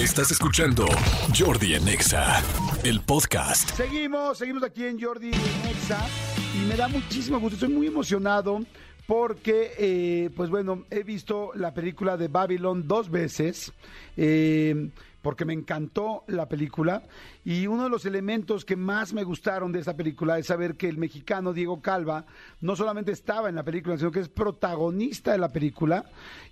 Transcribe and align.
Estás 0.00 0.30
escuchando 0.30 0.86
Jordi 1.38 1.74
en 1.74 1.86
Exa, 1.86 2.42
el 2.84 3.02
podcast. 3.02 3.68
Seguimos, 3.76 4.38
seguimos 4.38 4.62
aquí 4.62 4.86
en 4.86 4.98
Jordi 4.98 5.30
Nexa 5.30 6.06
y 6.54 6.64
me 6.66 6.74
da 6.74 6.88
muchísimo 6.88 7.38
gusto, 7.38 7.56
estoy 7.56 7.68
muy 7.68 7.88
emocionado 7.88 8.60
porque, 9.06 9.72
eh, 9.76 10.30
pues 10.34 10.48
bueno, 10.48 10.84
he 10.88 11.02
visto 11.02 11.50
la 11.54 11.74
película 11.74 12.16
de 12.16 12.28
Babylon 12.28 12.88
dos 12.88 13.10
veces. 13.10 13.72
eh, 14.16 14.88
porque 15.22 15.44
me 15.44 15.52
encantó 15.52 16.24
la 16.28 16.48
película 16.48 17.02
y 17.44 17.66
uno 17.66 17.84
de 17.84 17.90
los 17.90 18.06
elementos 18.06 18.64
que 18.64 18.76
más 18.76 19.12
me 19.12 19.24
gustaron 19.24 19.72
de 19.72 19.80
esa 19.80 19.96
película 19.96 20.38
es 20.38 20.46
saber 20.46 20.76
que 20.76 20.88
el 20.88 20.98
mexicano 20.98 21.52
Diego 21.52 21.80
Calva 21.80 22.24
no 22.60 22.76
solamente 22.76 23.12
estaba 23.12 23.48
en 23.48 23.54
la 23.54 23.62
película, 23.62 23.96
sino 23.96 24.10
que 24.10 24.20
es 24.20 24.28
protagonista 24.28 25.32
de 25.32 25.38
la 25.38 25.52
película 25.52 26.04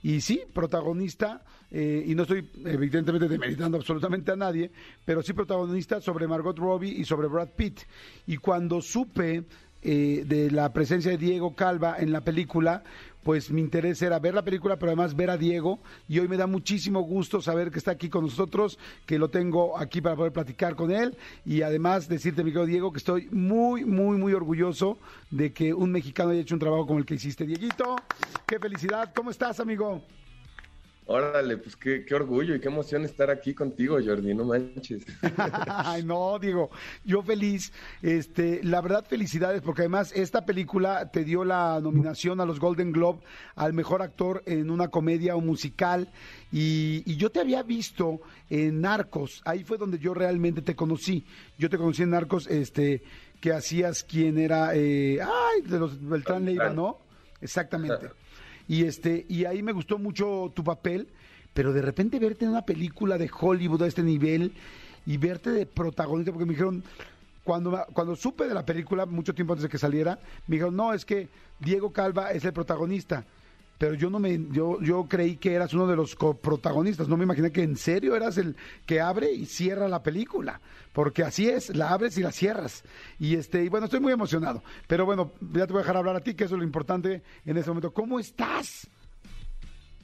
y 0.03 0.21
sí, 0.21 0.43
protagonista, 0.53 1.43
eh, 1.71 2.05
y 2.07 2.15
no 2.15 2.23
estoy 2.23 2.49
evidentemente 2.65 3.29
demeritando 3.29 3.77
absolutamente 3.77 4.33
a 4.33 4.37
nadie, 4.37 4.71
pero 5.05 5.23
sí 5.23 5.33
protagonista 5.33 6.01
sobre 6.01 6.27
Margot 6.27 6.59
Robbie 6.59 6.91
y 6.91 7.05
sobre 7.05 7.29
Brad 7.29 7.51
Pitt. 7.51 7.81
Y 8.27 8.37
cuando 8.37 8.81
supe 8.81 9.45
eh, 9.81 10.25
de 10.27 10.51
la 10.51 10.73
presencia 10.73 11.13
de 11.13 11.19
Diego 11.19 11.55
Calva 11.55 11.97
en 11.99 12.11
la 12.11 12.23
película, 12.23 12.83
pues 13.29 13.51
mi 13.51 13.61
interés 13.61 14.01
era 14.01 14.19
ver 14.19 14.33
la 14.33 14.43
película, 14.43 14.79
pero 14.79 14.89
además 14.89 15.15
ver 15.15 15.29
a 15.29 15.37
Diego. 15.37 15.81
Y 16.09 16.19
hoy 16.19 16.29
me 16.29 16.39
da 16.39 16.47
muchísimo 16.47 17.03
gusto 17.03 17.43
saber 17.43 17.71
que 17.71 17.77
está 17.77 17.91
aquí 17.91 18.09
con 18.09 18.25
nosotros, 18.25 18.79
que 19.05 19.19
lo 19.19 19.29
tengo 19.29 19.77
aquí 19.77 20.01
para 20.01 20.17
poder 20.17 20.33
platicar 20.33 20.75
con 20.77 20.91
él. 20.91 21.15
Y 21.45 21.61
además 21.61 22.09
decirte, 22.09 22.43
mi 22.43 22.53
querido 22.53 22.65
Diego, 22.65 22.91
que 22.91 22.97
estoy 22.97 23.29
muy, 23.31 23.85
muy, 23.85 24.17
muy 24.17 24.33
orgulloso 24.33 24.97
de 25.31 25.53
que 25.53 25.75
un 25.75 25.93
mexicano 25.93 26.31
haya 26.31 26.41
hecho 26.41 26.55
un 26.55 26.61
trabajo 26.61 26.87
como 26.87 27.01
el 27.01 27.05
que 27.05 27.17
hiciste. 27.17 27.45
Dieguito, 27.45 27.97
qué 28.47 28.59
felicidad. 28.59 29.13
¿Cómo 29.15 29.31
estás, 29.31 29.61
amigo? 29.61 30.03
Órale, 31.11 31.57
pues 31.57 31.75
qué, 31.75 32.05
qué 32.05 32.15
orgullo 32.15 32.55
y 32.55 32.61
qué 32.61 32.69
emoción 32.69 33.03
estar 33.07 33.31
aquí 33.31 33.55
contigo, 33.55 33.97
Jordi, 34.05 34.35
no 34.35 34.45
manches. 34.45 35.07
Ay, 35.67 36.03
no, 36.05 36.39
digo, 36.39 36.69
yo 37.03 37.23
feliz. 37.23 37.73
Este, 38.03 38.61
la 38.63 38.83
verdad, 38.83 39.07
felicidades, 39.07 39.63
porque 39.63 39.81
además 39.81 40.13
esta 40.15 40.45
película 40.45 41.11
te 41.11 41.25
dio 41.25 41.47
la 41.47 41.81
nominación 41.81 42.43
a 42.43 42.45
los 42.45 42.61
Golden 42.61 42.93
Globe 42.93 43.21
al 43.55 43.73
mejor 43.73 44.03
actor 44.03 44.43
en 44.45 44.71
una 44.71 44.89
comedia 44.89 45.35
o 45.35 45.41
musical. 45.41 46.11
Y, 46.53 47.03
y 47.07 47.17
yo 47.17 47.31
te 47.31 47.41
había 47.41 47.63
visto 47.63 48.21
en 48.51 48.83
Narcos, 48.83 49.41
ahí 49.47 49.65
fue 49.65 49.79
donde 49.79 49.99
yo 49.99 50.13
realmente 50.13 50.61
te 50.61 50.77
conocí. 50.77 51.25
Yo 51.57 51.71
te 51.71 51.79
conocí 51.79 52.03
en 52.03 52.11
Narcos, 52.11 52.47
este, 52.49 53.03
que 53.41 53.55
hacías 53.55 54.05
quien 54.05 54.37
era, 54.37 54.75
eh, 54.75 55.21
ay, 55.23 55.63
de 55.63 55.79
los 55.79 56.07
Beltrán 56.07 56.45
Leiva, 56.45 56.69
¿no? 56.69 56.99
Exactamente. 57.41 58.11
Y 58.69 58.85
este, 58.85 59.25
y 59.29 59.47
ahí 59.47 59.63
me 59.63 59.73
gustó 59.73 59.99
mucho 59.99 60.53
tu 60.55 60.63
papel, 60.63 61.09
pero 61.55 61.73
de 61.73 61.83
repente 61.83 62.19
verte 62.19 62.45
en 62.45 62.53
una 62.53 62.63
película 62.63 63.17
de 63.17 63.31
Hollywood 63.33 63.83
a 63.83 63.87
este 63.87 64.03
nivel 64.03 64.53
y 65.07 65.17
verte 65.17 65.51
de 65.51 65.65
protagonista, 65.65 66.31
porque 66.31 66.45
me 66.45 66.53
dijeron, 66.53 66.85
cuando, 67.45 67.87
cuando 67.95 68.15
supe 68.15 68.47
de 68.47 68.53
la 68.53 68.67
película, 68.67 69.07
mucho 69.07 69.35
tiempo 69.35 69.55
antes 69.55 69.63
de 69.63 69.71
que 69.71 69.79
saliera, 69.79 70.19
me 70.47 70.57
dijeron, 70.57 70.77
no, 70.77 70.93
es 70.93 71.07
que 71.07 71.29
Diego 71.59 71.93
Calva 71.93 72.31
es 72.33 72.45
el 72.45 72.53
protagonista. 72.53 73.25
Pero 73.79 73.95
yo 73.95 74.11
no 74.11 74.19
me, 74.19 74.47
yo, 74.51 74.81
yo 74.83 75.07
creí 75.09 75.37
que 75.37 75.55
eras 75.55 75.73
uno 75.73 75.87
de 75.87 75.97
los 75.97 76.17
coprotagonistas. 76.17 77.09
No 77.09 77.17
me 77.17 77.25
imaginé 77.25 77.53
que 77.53 77.63
en 77.63 77.77
serio 77.77 78.17
eras 78.17 78.37
el 78.37 78.57
que 78.85 79.01
abre 79.01 79.33
y 79.33 79.47
cierra 79.47 79.89
la 79.89 80.03
película. 80.03 80.61
Porque 80.93 81.23
así 81.23 81.49
es, 81.49 81.75
la 81.77 81.91
abres 81.91 82.19
y 82.19 82.23
la 82.23 82.33
cierras. 82.33 82.83
Y 83.21 83.37
este, 83.37 83.65
y 83.65 83.69
bueno, 83.69 83.85
estoy 83.85 84.01
muy 84.01 84.13
emocionado. 84.13 84.63
Pero 84.89 85.07
bueno, 85.07 85.33
ya 85.53 85.67
te 85.67 85.73
voy 85.73 85.81
a 85.81 85.83
dejar 85.83 85.97
hablar 85.97 86.17
a 86.17 86.21
ti, 86.21 86.35
que 86.35 86.45
eso 86.45 86.57
es 86.57 86.59
lo 86.59 86.65
importante 86.65 87.23
en 87.47 87.57
este 87.57 87.71
momento. 87.71 87.93
¿Cómo 87.93 88.19
estás? 88.19 88.89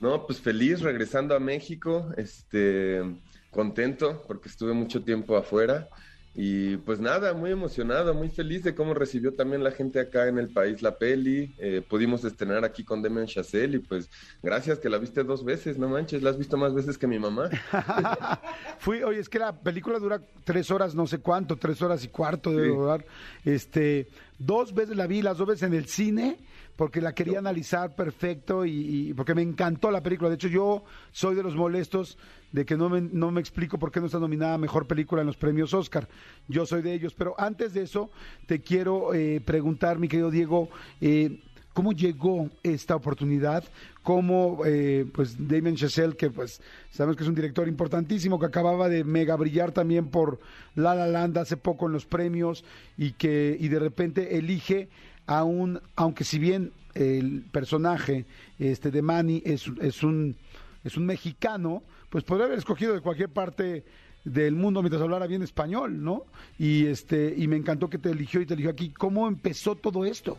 No, 0.01 0.25
pues 0.27 0.41
feliz 0.41 0.81
regresando 0.81 1.35
a 1.35 1.41
México, 1.41 2.11
este, 2.17 3.03
contento 3.51 4.23
porque 4.27 4.49
estuve 4.49 4.73
mucho 4.73 5.03
tiempo 5.03 5.37
afuera 5.37 5.89
y 6.37 6.77
pues 6.79 6.99
nada, 7.01 7.33
muy 7.35 7.51
emocionado, 7.53 8.13
muy 8.13 8.29
feliz 8.29 8.65
de 8.65 8.75
cómo 8.75 8.93
recibió 8.93 9.35
también 9.35 9.63
la 9.63 9.71
gente 9.71 10.01
acá 10.01 10.27
en 10.27 10.39
el 10.39 10.49
país 10.49 10.83
la 10.83 10.99
peli. 10.99 11.55
Eh, 11.59 11.81
pudimos 11.89 12.25
estrenar 12.25 12.65
aquí 12.65 12.83
con 12.83 13.03
Demian 13.03 13.27
Chazelle 13.27 13.77
y 13.77 13.81
pues 13.81 14.11
gracias 14.43 14.79
que 14.81 14.89
la 14.89 14.99
viste 14.99 15.23
dos 15.23 15.45
veces, 15.45 15.79
no 15.79 15.89
manches, 15.89 16.23
la 16.23 16.31
has 16.31 16.39
visto 16.39 16.57
más 16.57 16.75
veces 16.75 16.99
que 16.99 17.07
mi 17.07 17.19
mamá. 17.21 17.49
Fui, 18.79 19.03
oye, 19.03 19.21
es 19.21 19.29
que 19.29 19.39
la 19.39 19.53
película 19.61 19.99
dura 19.99 20.21
tres 20.45 20.71
horas, 20.71 20.95
no 20.95 21.07
sé 21.07 21.19
cuánto, 21.19 21.57
tres 21.57 21.81
horas 21.83 22.05
y 22.05 22.09
cuarto 22.09 22.51
debe 22.51 22.69
Sí. 22.69 22.75
durar. 22.75 23.05
Este, 23.45 24.09
dos 24.39 24.75
veces 24.75 24.97
la 24.97 25.07
vi, 25.07 25.23
las 25.23 25.39
dos 25.39 25.47
veces 25.47 25.63
en 25.65 25.75
el 25.75 25.87
cine, 25.87 26.39
porque 26.77 27.01
la 27.01 27.15
quería 27.15 27.39
analizar 27.39 27.95
perfecto 27.95 28.65
y, 28.67 29.13
porque 29.15 29.35
me 29.35 29.43
encantó 29.43 29.91
la 29.91 30.03
película. 30.03 30.29
De 30.29 30.37
hecho, 30.37 30.49
yo 30.49 30.85
soy 31.13 31.35
de 31.35 31.43
los 31.43 31.55
molestos 31.55 32.19
de 32.53 32.65
que 32.65 32.77
no 32.77 32.89
me, 32.89 33.01
no 33.01 33.31
me 33.31 33.41
explico 33.41 33.79
por 33.79 33.91
qué 33.91 34.01
no 34.01 34.07
está 34.07 34.19
nominada 34.19 34.59
mejor 34.59 34.87
película 34.87 35.23
en 35.23 35.27
los 35.27 35.37
premios 35.37 35.75
Oscar. 35.75 36.09
Yo 36.49 36.67
soy 36.67 36.83
de 36.83 36.95
ellos. 36.95 37.15
Pero 37.15 37.35
antes 37.39 37.75
de 37.75 37.83
eso, 37.83 38.11
te 38.47 38.61
quiero 38.61 39.15
eh, 39.15 39.41
preguntar, 39.45 39.99
mi 39.99 40.09
querido 40.09 40.31
Diego, 40.31 40.69
eh, 41.01 41.41
¿Cómo 41.75 41.93
llegó 41.93 42.51
esta 42.63 42.95
oportunidad? 42.95 43.65
¿Cómo, 44.05 44.61
eh, 44.65 45.07
pues, 45.13 45.37
Damien 45.37 45.75
Chazelle, 45.75 46.15
que 46.15 46.31
pues 46.31 46.63
sabemos 46.91 47.17
que 47.17 47.25
es 47.25 47.29
un 47.29 47.35
director 47.35 47.67
importantísimo, 47.67 48.39
que 48.39 48.47
acababa 48.47 48.89
de 48.89 49.03
mega 49.03 49.35
brillar 49.35 49.73
también 49.73 50.07
por 50.07 50.39
La 50.77 50.95
La 50.95 51.09
Land 51.09 51.37
hace 51.37 51.57
poco 51.57 51.87
en 51.87 51.93
los 51.93 52.07
premios 52.07 52.65
y 52.97 53.15
que 53.15 53.57
y 53.59 53.67
de 53.67 53.81
repente 53.81 54.39
elige 54.39 54.89
a 55.27 55.45
un, 55.45 55.81
aunque 55.97 56.25
si 56.25 56.39
bien 56.39 56.73
el 56.95 57.43
personaje 57.51 58.27
este 58.59 58.91
de 58.91 59.03
Manny 59.03 59.43
es, 59.45 59.71
es 59.81 60.03
un 60.03 60.37
es 60.85 60.97
un 60.99 61.07
mexicano, 61.07 61.83
pues 62.11 62.25
podría 62.25 62.47
haber 62.47 62.59
escogido 62.59 62.93
de 62.95 63.01
cualquier 63.01 63.31
parte 63.31 63.85
del 64.25 64.55
mundo 64.55 64.83
mientras 64.83 65.03
hablara 65.03 65.27
bien 65.27 65.43
español, 65.43 66.03
¿no? 66.03 66.25
Y 66.59 66.87
este 66.87 67.35
y 67.37 67.49
me 67.49 67.57
encantó 67.57 67.89
que 67.89 67.99
te 67.99 68.11
eligió 68.11 68.41
y 68.41 68.47
te 68.47 68.55
eligió 68.55 68.71
aquí. 68.71 68.91
¿Cómo 68.91 69.27
empezó 69.27 69.75
todo 69.75 70.05
esto? 70.05 70.39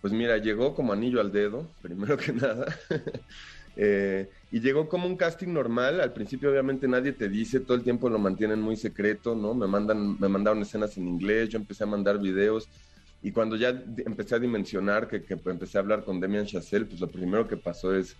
Pues 0.00 0.12
mira, 0.12 0.38
llegó 0.38 0.74
como 0.74 0.92
anillo 0.92 1.20
al 1.20 1.32
dedo, 1.32 1.68
primero 1.82 2.16
que 2.16 2.32
nada. 2.32 2.74
Eh, 3.80 4.28
y 4.50 4.58
llegó 4.58 4.88
como 4.88 5.06
un 5.06 5.16
casting 5.16 5.52
normal. 5.52 6.00
Al 6.00 6.12
principio, 6.12 6.50
obviamente, 6.50 6.88
nadie 6.88 7.12
te 7.12 7.28
dice, 7.28 7.60
todo 7.60 7.76
el 7.76 7.84
tiempo 7.84 8.10
lo 8.10 8.18
mantienen 8.18 8.60
muy 8.60 8.76
secreto, 8.76 9.36
¿no? 9.36 9.54
Me 9.54 9.68
mandan, 9.68 10.18
me 10.18 10.26
mandaron 10.26 10.60
escenas 10.62 10.96
en 10.96 11.06
inglés, 11.06 11.50
yo 11.50 11.60
empecé 11.60 11.84
a 11.84 11.86
mandar 11.86 12.18
videos. 12.18 12.68
Y 13.20 13.32
cuando 13.32 13.56
ya 13.56 13.70
empecé 14.06 14.34
a 14.36 14.38
dimensionar, 14.38 15.08
que, 15.08 15.24
que 15.24 15.34
empecé 15.34 15.78
a 15.78 15.80
hablar 15.80 16.04
con 16.04 16.20
Demian 16.20 16.46
Chazelle, 16.46 16.86
pues 16.86 17.00
lo 17.00 17.10
primero 17.10 17.48
que 17.48 17.56
pasó 17.56 17.94
es, 17.94 18.16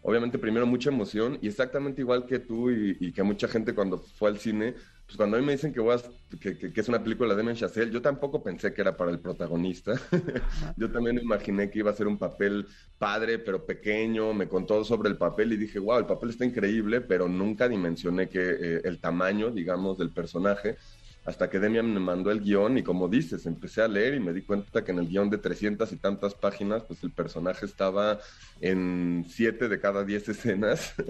obviamente, 0.00 0.38
primero 0.38 0.66
mucha 0.66 0.90
emoción. 0.90 1.38
Y 1.40 1.48
exactamente 1.48 2.02
igual 2.02 2.26
que 2.26 2.38
tú 2.40 2.70
y, 2.70 2.96
y 3.00 3.12
que 3.12 3.22
mucha 3.22 3.48
gente 3.48 3.74
cuando 3.74 3.98
fue 3.98 4.28
al 4.30 4.38
cine, 4.38 4.74
pues 5.06 5.16
cuando 5.16 5.36
a 5.36 5.40
mí 5.40 5.46
me 5.46 5.52
dicen 5.52 5.72
que, 5.72 5.80
voy 5.80 5.96
a- 5.96 6.38
que, 6.38 6.56
que- 6.58 6.72
que 6.72 6.80
es 6.80 6.88
una 6.88 7.02
película 7.02 7.30
de 7.30 7.36
Demian 7.36 7.56
Chazelle, 7.56 7.90
yo 7.92 8.02
tampoco 8.02 8.42
pensé 8.42 8.72
que 8.74 8.80
era 8.82 8.96
para 8.96 9.10
el 9.10 9.20
protagonista. 9.20 9.94
yo 10.76 10.90
también 10.90 11.18
imaginé 11.18 11.70
que 11.70 11.78
iba 11.80 11.90
a 11.90 11.94
ser 11.94 12.06
un 12.06 12.18
papel 12.18 12.66
padre, 12.98 13.38
pero 13.38 13.64
pequeño. 13.66 14.32
Me 14.34 14.48
contó 14.48 14.84
sobre 14.84 15.08
el 15.10 15.18
papel 15.18 15.52
y 15.52 15.56
dije, 15.56 15.78
wow, 15.78 15.98
el 15.98 16.06
papel 16.06 16.30
está 16.30 16.44
increíble, 16.44 17.00
pero 17.00 17.28
nunca 17.28 17.68
dimensioné 17.68 18.28
que 18.28 18.38
eh, 18.40 18.80
el 18.84 19.00
tamaño, 19.00 19.50
digamos, 19.50 19.98
del 19.98 20.12
personaje. 20.12 20.76
Hasta 21.24 21.48
que 21.48 21.60
Demian 21.60 21.92
me 21.92 22.00
mandó 22.00 22.30
el 22.30 22.40
guion 22.40 22.78
y 22.78 22.82
como 22.82 23.08
dices, 23.08 23.46
empecé 23.46 23.82
a 23.82 23.88
leer 23.88 24.14
y 24.14 24.20
me 24.20 24.32
di 24.32 24.42
cuenta 24.42 24.82
que 24.82 24.90
en 24.90 24.98
el 24.98 25.08
guion 25.08 25.30
de 25.30 25.38
300 25.38 25.92
y 25.92 25.96
tantas 25.96 26.34
páginas, 26.34 26.82
pues 26.82 27.04
el 27.04 27.12
personaje 27.12 27.64
estaba 27.64 28.18
en 28.60 29.24
7 29.28 29.68
de 29.68 29.80
cada 29.80 30.04
10 30.04 30.28
escenas. 30.28 30.94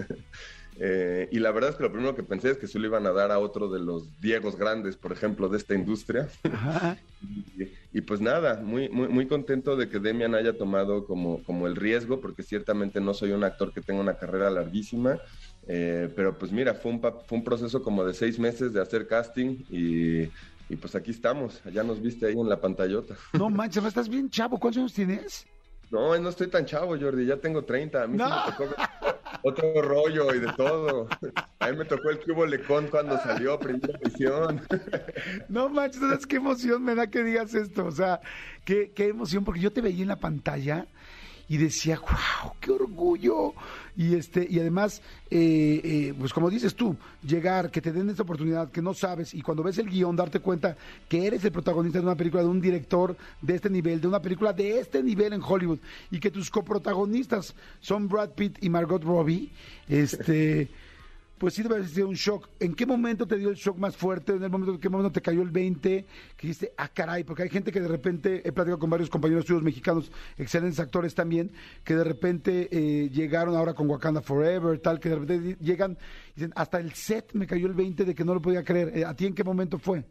Eh, 0.79 1.29
y 1.31 1.37
la 1.37 1.51
verdad 1.51 1.69
es 1.69 1.75
que 1.75 1.83
lo 1.83 1.91
primero 1.91 2.15
que 2.15 2.23
pensé 2.23 2.49
es 2.49 2.57
que 2.57 2.65
se 2.65 2.79
lo 2.79 2.87
iban 2.87 3.05
a 3.05 3.11
dar 3.11 3.31
a 3.31 3.37
otro 3.37 3.69
de 3.69 3.79
los 3.79 4.19
Diegos 4.19 4.55
grandes, 4.55 4.97
por 4.97 5.11
ejemplo, 5.11 5.49
de 5.49 5.57
esta 5.57 5.75
industria. 5.75 6.27
Y 7.95 8.01
pues 8.01 8.19
nada, 8.21 8.59
muy, 8.59 8.89
muy, 8.89 9.07
muy 9.07 9.27
contento 9.27 9.75
de 9.75 9.87
que 9.87 9.99
Demian 9.99 10.33
haya 10.33 10.57
tomado 10.57 11.05
como, 11.05 11.43
como 11.43 11.67
el 11.67 11.75
riesgo, 11.75 12.19
porque 12.19 12.41
ciertamente 12.41 12.99
no 12.99 13.13
soy 13.13 13.33
un 13.33 13.43
actor 13.43 13.71
que 13.71 13.81
tenga 13.81 14.01
una 14.01 14.17
carrera 14.17 14.49
larguísima. 14.49 15.19
Eh, 15.67 16.11
pero 16.15 16.37
pues 16.37 16.51
mira, 16.51 16.73
fue 16.73 16.91
un, 16.91 17.01
fue 17.01 17.37
un 17.37 17.43
proceso 17.43 17.81
como 17.81 18.03
de 18.03 18.13
seis 18.13 18.37
meses 18.39 18.73
de 18.73 18.81
hacer 18.81 19.07
casting 19.07 19.63
y, 19.69 20.23
y 20.69 20.75
pues 20.79 20.95
aquí 20.95 21.11
estamos. 21.11 21.61
Ya 21.71 21.83
nos 21.83 22.01
viste 22.01 22.25
ahí 22.27 22.33
en 22.39 22.49
la 22.49 22.59
pantallota. 22.59 23.15
No 23.33 23.49
manches, 23.49 23.83
estás 23.85 24.09
bien 24.09 24.29
chavo. 24.29 24.59
¿Cuántos 24.59 24.79
años 24.79 24.93
tienes? 24.93 25.45
No, 25.91 26.17
no 26.17 26.29
estoy 26.29 26.47
tan 26.47 26.65
chavo, 26.65 26.97
Jordi, 26.99 27.25
ya 27.25 27.37
tengo 27.37 27.63
30. 27.63 28.03
A 28.03 28.07
mí 28.07 28.17
sí 28.17 28.23
No. 28.23 28.29
me 28.29 28.51
tocó 28.51 28.75
otro 29.43 29.81
rollo 29.81 30.33
y 30.33 30.39
de 30.39 30.51
todo. 30.53 31.07
A 31.59 31.69
mí 31.69 31.77
me 31.77 31.85
tocó 31.85 32.09
el 32.09 32.19
cubo 32.19 32.45
Lecón 32.45 32.87
cuando 32.87 33.17
salió, 33.19 33.59
primera 33.59 33.99
edición. 34.01 34.61
No 35.49 35.69
manches, 35.69 35.99
¿sabes 36.01 36.25
qué 36.25 36.37
emoción 36.37 36.83
me 36.83 36.95
da 36.95 37.07
que 37.07 37.23
digas 37.23 37.53
esto? 37.53 37.85
O 37.85 37.91
sea, 37.91 38.21
qué, 38.65 38.91
qué 38.95 39.09
emoción, 39.09 39.43
porque 39.45 39.59
yo 39.61 39.71
te 39.71 39.81
veía 39.81 40.01
en 40.01 40.07
la 40.07 40.19
pantalla 40.19 40.87
y 41.49 41.57
decía, 41.57 41.99
wow, 41.99 42.53
qué 42.59 42.71
orgullo. 42.71 43.53
Y 43.95 44.15
este, 44.15 44.47
y 44.49 44.59
además, 44.59 45.01
eh, 45.29 45.81
eh, 45.83 46.13
pues 46.17 46.33
como 46.33 46.49
dices 46.49 46.73
tú, 46.73 46.95
llegar, 47.21 47.69
que 47.69 47.81
te 47.81 47.91
den 47.91 48.09
esta 48.09 48.23
oportunidad 48.23 48.71
que 48.71 48.81
no 48.81 48.93
sabes, 48.93 49.33
y 49.33 49.41
cuando 49.41 49.61
ves 49.61 49.77
el 49.77 49.89
guion, 49.89 50.15
darte 50.15 50.39
cuenta 50.39 50.75
que 51.07 51.27
eres 51.27 51.43
el 51.45 51.51
protagonista 51.51 51.99
de 51.99 52.05
una 52.05 52.15
película, 52.15 52.43
de 52.43 52.49
un 52.49 52.61
director 52.61 53.15
de 53.41 53.55
este 53.55 53.69
nivel, 53.69 54.01
de 54.01 54.07
una 54.07 54.21
película 54.21 54.53
de 54.53 54.79
este 54.79 55.03
nivel 55.03 55.33
en 55.33 55.41
Hollywood, 55.43 55.79
y 56.09 56.19
que 56.19 56.31
tus 56.31 56.49
coprotagonistas 56.49 57.53
son 57.79 58.07
Brad 58.07 58.31
Pitt 58.31 58.57
y 58.61 58.69
Margot 58.69 59.03
Robbie, 59.03 59.51
este. 59.87 60.69
pues 61.43 61.55
sí 61.55 61.61
debe 61.61 61.75
haber 61.75 61.89
sido 61.89 62.07
un 62.07 62.15
shock. 62.15 62.47
¿En 62.61 62.73
qué 62.73 62.85
momento 62.85 63.27
te 63.27 63.35
dio 63.35 63.49
el 63.49 63.57
shock 63.57 63.77
más 63.77 63.97
fuerte? 63.97 64.31
¿En 64.31 64.43
el 64.43 64.49
momento, 64.49 64.75
en 64.75 64.79
qué 64.79 64.87
momento 64.87 65.11
te 65.11 65.21
cayó 65.21 65.41
el 65.41 65.49
20? 65.49 66.05
Que 66.37 66.47
dijiste, 66.47 66.71
ah, 66.77 66.87
caray, 66.87 67.25
porque 67.25 67.43
hay 67.43 67.49
gente 67.49 67.69
que 67.69 67.81
de 67.81 67.89
repente, 67.89 68.47
he 68.47 68.53
platicado 68.53 68.79
con 68.79 68.89
varios 68.89 69.09
compañeros 69.09 69.43
tuyos 69.43 69.61
mexicanos, 69.61 70.09
excelentes 70.37 70.79
actores 70.79 71.13
también, 71.13 71.51
que 71.83 71.97
de 71.97 72.05
repente 72.05 72.69
eh, 72.71 73.09
llegaron 73.09 73.57
ahora 73.57 73.73
con 73.73 73.89
Wakanda 73.89 74.21
Forever, 74.21 74.79
tal, 74.79 75.01
que 75.01 75.09
de 75.09 75.15
repente 75.15 75.57
llegan 75.59 75.97
y 76.29 76.35
dicen, 76.35 76.53
hasta 76.55 76.79
el 76.79 76.93
set 76.93 77.33
me 77.33 77.45
cayó 77.45 77.67
el 77.67 77.73
20 77.73 78.05
de 78.05 78.15
que 78.15 78.23
no 78.23 78.33
lo 78.33 78.41
podía 78.41 78.63
creer. 78.63 78.97
Eh, 78.97 79.03
¿A 79.03 79.13
ti 79.13 79.25
en 79.25 79.35
qué 79.35 79.43
momento 79.43 79.77
fue? 79.77 80.05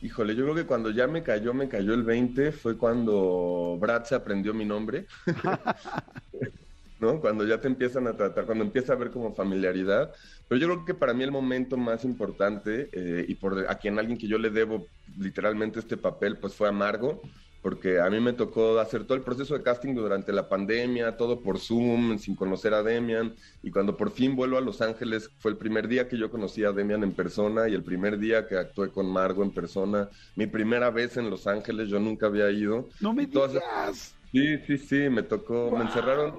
Híjole, 0.00 0.34
yo 0.34 0.44
creo 0.44 0.54
que 0.54 0.64
cuando 0.64 0.88
ya 0.88 1.06
me 1.06 1.22
cayó, 1.22 1.52
me 1.52 1.68
cayó 1.68 1.92
el 1.92 2.02
20, 2.02 2.52
fue 2.52 2.78
cuando 2.78 3.76
Brad 3.78 4.04
se 4.04 4.14
aprendió 4.14 4.54
mi 4.54 4.64
nombre. 4.64 5.04
¿No? 7.02 7.20
Cuando 7.20 7.44
ya 7.44 7.60
te 7.60 7.66
empiezan 7.66 8.06
a 8.06 8.16
tratar, 8.16 8.46
cuando 8.46 8.62
empieza 8.62 8.92
a 8.92 8.96
ver 8.96 9.10
como 9.10 9.34
familiaridad. 9.34 10.12
Pero 10.46 10.60
yo 10.60 10.68
creo 10.68 10.84
que 10.84 10.94
para 10.94 11.12
mí 11.12 11.24
el 11.24 11.32
momento 11.32 11.76
más 11.76 12.04
importante, 12.04 12.88
eh, 12.92 13.24
y 13.26 13.34
por 13.34 13.68
a 13.68 13.74
quien 13.74 13.98
alguien 13.98 14.16
que 14.16 14.28
yo 14.28 14.38
le 14.38 14.50
debo 14.50 14.86
literalmente 15.18 15.80
este 15.80 15.96
papel, 15.96 16.38
pues 16.38 16.54
fue 16.54 16.68
Amargo 16.68 17.20
porque 17.62 18.00
a 18.00 18.10
mí 18.10 18.18
me 18.18 18.32
tocó 18.32 18.80
hacer 18.80 19.04
todo 19.04 19.16
el 19.16 19.22
proceso 19.22 19.54
de 19.54 19.62
casting 19.62 19.94
durante 19.94 20.32
la 20.32 20.48
pandemia, 20.48 21.16
todo 21.16 21.40
por 21.40 21.60
Zoom, 21.60 22.18
sin 22.18 22.34
conocer 22.34 22.74
a 22.74 22.82
Demian, 22.82 23.34
y 23.62 23.70
cuando 23.70 23.96
por 23.96 24.10
fin 24.10 24.34
vuelvo 24.34 24.58
a 24.58 24.60
Los 24.60 24.82
Ángeles, 24.82 25.30
fue 25.38 25.52
el 25.52 25.56
primer 25.56 25.86
día 25.86 26.08
que 26.08 26.18
yo 26.18 26.28
conocí 26.28 26.64
a 26.64 26.72
Demian 26.72 27.04
en 27.04 27.12
persona 27.12 27.68
y 27.68 27.74
el 27.74 27.84
primer 27.84 28.18
día 28.18 28.48
que 28.48 28.56
actué 28.56 28.90
con 28.90 29.10
Margo 29.10 29.44
en 29.44 29.52
persona, 29.52 30.10
mi 30.34 30.48
primera 30.48 30.90
vez 30.90 31.16
en 31.16 31.30
Los 31.30 31.46
Ángeles, 31.46 31.88
yo 31.88 32.00
nunca 32.00 32.26
había 32.26 32.50
ido. 32.50 32.88
No 33.00 33.14
me 33.14 33.26
digas. 33.26 34.16
Sí, 34.32 34.58
sí, 34.66 34.78
sí, 34.78 35.08
me 35.10 35.22
tocó, 35.22 35.70
me 35.76 35.84
encerraron 35.84 36.38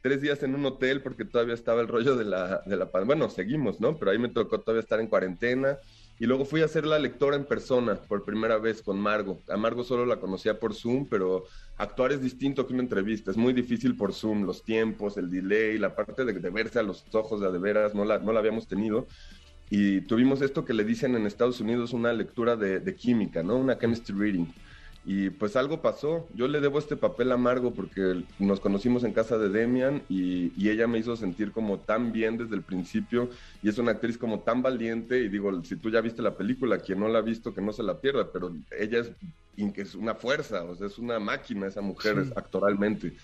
tres, 0.00 0.20
días 0.20 0.42
en 0.44 0.54
un 0.54 0.64
hotel 0.64 1.02
porque 1.02 1.24
todavía 1.24 1.54
estaba 1.54 1.80
el 1.80 1.88
rollo 1.88 2.14
de 2.14 2.24
la, 2.24 2.62
de 2.64 2.76
la 2.76 2.90
pandemia, 2.92 3.16
bueno, 3.16 3.30
seguimos, 3.34 3.80
¿no? 3.80 3.98
Pero 3.98 4.12
ahí 4.12 4.18
me 4.18 4.28
tocó 4.28 4.60
todavía 4.60 4.82
estar 4.82 5.00
en 5.00 5.08
cuarentena, 5.08 5.76
y 6.18 6.26
luego 6.26 6.44
fui 6.46 6.62
a 6.62 6.64
hacer 6.64 6.86
la 6.86 6.98
lectora 6.98 7.36
en 7.36 7.44
persona 7.44 7.96
por 7.96 8.24
primera 8.24 8.56
vez 8.58 8.80
con 8.80 8.98
Margo. 8.98 9.42
A 9.48 9.56
Margo 9.56 9.84
solo 9.84 10.06
la 10.06 10.18
conocía 10.18 10.58
por 10.58 10.74
Zoom, 10.74 11.06
pero 11.08 11.44
actuar 11.76 12.12
es 12.12 12.22
distinto 12.22 12.66
que 12.66 12.72
una 12.72 12.82
entrevista. 12.82 13.30
Es 13.30 13.36
muy 13.36 13.52
difícil 13.52 13.96
por 13.96 14.14
Zoom, 14.14 14.44
los 14.44 14.62
tiempos, 14.62 15.18
el 15.18 15.30
delay, 15.30 15.76
la 15.78 15.94
parte 15.94 16.24
de, 16.24 16.32
verse 16.50 16.78
a 16.78 16.82
los 16.82 17.04
ojos 17.12 17.40
de, 17.40 17.52
de 17.52 17.58
veras, 17.58 17.94
no 17.94 18.04
la, 18.04 18.18
no 18.18 18.32
la 18.32 18.40
habíamos 18.40 18.66
tenido. 18.66 19.06
Y 19.68 20.02
tuvimos 20.02 20.40
esto 20.40 20.64
que 20.64 20.72
le 20.72 20.84
dicen 20.84 21.16
en 21.16 21.26
Estados 21.26 21.60
Unidos 21.60 21.92
una 21.92 22.12
lectura 22.14 22.56
de, 22.56 22.80
de 22.80 22.94
química, 22.94 23.42
¿no? 23.42 23.56
Una 23.56 23.78
chemistry 23.78 24.16
reading. 24.16 24.46
Y 25.08 25.30
pues 25.30 25.54
algo 25.54 25.80
pasó. 25.80 26.28
Yo 26.34 26.48
le 26.48 26.60
debo 26.60 26.80
este 26.80 26.96
papel 26.96 27.30
amargo 27.30 27.72
porque 27.72 28.24
nos 28.40 28.58
conocimos 28.58 29.04
en 29.04 29.12
casa 29.12 29.38
de 29.38 29.48
Demian 29.48 30.02
y, 30.08 30.68
ella 30.68 30.88
me 30.88 30.98
hizo 30.98 31.14
sentir 31.14 31.52
como 31.52 31.78
tan 31.78 32.10
bien 32.10 32.36
desde 32.36 32.56
el 32.56 32.62
principio 32.62 33.30
y 33.62 33.68
es 33.68 33.78
una 33.78 33.92
actriz 33.92 34.18
como 34.18 34.40
tan 34.40 34.62
valiente 34.62 35.20
y 35.20 35.28
digo, 35.28 35.62
si 35.62 35.76
tú 35.76 35.90
ya 35.90 36.00
viste 36.00 36.22
la 36.22 36.36
película, 36.36 36.78
quien 36.78 36.98
no 36.98 37.06
la 37.06 37.20
ha 37.20 37.22
visto 37.22 37.54
que 37.54 37.62
no 37.62 37.72
se 37.72 37.84
la 37.84 38.00
pierda, 38.00 38.32
pero 38.32 38.52
ella 38.76 38.98
es, 38.98 39.12
es 39.76 39.94
una 39.94 40.16
fuerza, 40.16 40.64
o 40.64 40.74
sea, 40.74 40.88
es 40.88 40.98
una 40.98 41.20
máquina 41.20 41.68
esa 41.68 41.82
mujer 41.82 42.24
actoralmente. 42.34 43.14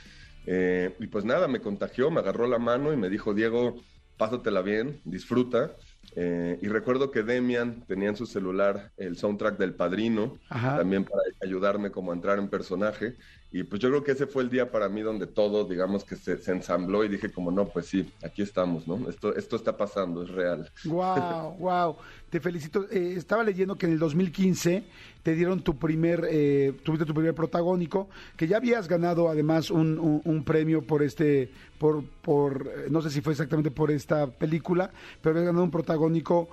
Eh, 0.46 0.94
y 1.00 1.08
pues 1.08 1.24
nada, 1.24 1.48
me 1.48 1.60
contagió, 1.60 2.12
me 2.12 2.20
agarró 2.20 2.46
la 2.46 2.60
mano 2.60 2.92
y 2.92 2.96
me 2.96 3.08
dijo, 3.08 3.34
Diego, 3.34 3.82
pásatela 4.16 4.62
bien, 4.62 5.00
disfruta. 5.04 5.76
Eh, 6.14 6.58
y 6.60 6.68
recuerdo 6.68 7.10
que 7.10 7.22
Demian 7.22 7.84
tenía 7.86 8.10
en 8.10 8.16
su 8.16 8.26
celular 8.26 8.92
el 8.96 9.16
soundtrack 9.16 9.58
del 9.58 9.74
Padrino, 9.74 10.38
también 10.48 11.04
para 11.04 11.22
ayudarme 11.42 11.90
como 11.90 12.12
a 12.12 12.14
entrar 12.14 12.38
en 12.38 12.48
personaje. 12.48 13.16
Y 13.52 13.64
pues 13.64 13.82
yo 13.82 13.90
creo 13.90 14.02
que 14.02 14.12
ese 14.12 14.26
fue 14.26 14.42
el 14.42 14.48
día 14.48 14.70
para 14.70 14.88
mí 14.88 15.02
donde 15.02 15.26
todo, 15.26 15.64
digamos 15.64 16.04
que 16.04 16.16
se, 16.16 16.38
ensambló 16.50 17.04
y 17.04 17.08
dije 17.08 17.30
como, 17.30 17.50
no, 17.50 17.68
pues 17.68 17.84
sí, 17.84 18.10
aquí 18.24 18.40
estamos, 18.40 18.88
¿no? 18.88 19.10
Esto, 19.10 19.36
esto 19.36 19.56
está 19.56 19.76
pasando, 19.76 20.22
es 20.22 20.30
real. 20.30 20.70
Wow, 20.84 21.56
wow. 21.58 21.96
Te 22.30 22.40
felicito. 22.40 22.86
Eh, 22.90 23.14
estaba 23.16 23.44
leyendo 23.44 23.76
que 23.76 23.86
en 23.86 23.92
el 23.92 23.98
2015 23.98 24.84
te 25.22 25.34
dieron 25.34 25.62
tu 25.62 25.76
primer, 25.76 26.26
eh, 26.30 26.72
tuviste 26.82 27.04
tu 27.04 27.12
primer 27.12 27.34
protagónico, 27.34 28.08
que 28.36 28.46
ya 28.46 28.56
habías 28.56 28.88
ganado 28.88 29.28
además 29.28 29.70
un, 29.70 30.22
un, 30.24 30.44
premio 30.44 30.82
por 30.82 31.02
este, 31.02 31.50
por, 31.78 32.04
por, 32.22 32.68
eh, 32.74 32.86
no 32.90 33.02
sé 33.02 33.10
si 33.10 33.20
fue 33.20 33.32
exactamente 33.34 33.70
por 33.70 33.90
esta 33.90 34.26
película, 34.26 34.90
pero 35.20 35.32
habías 35.32 35.46
ganado 35.46 35.64
un 35.64 35.70
protagónico, 35.70 36.48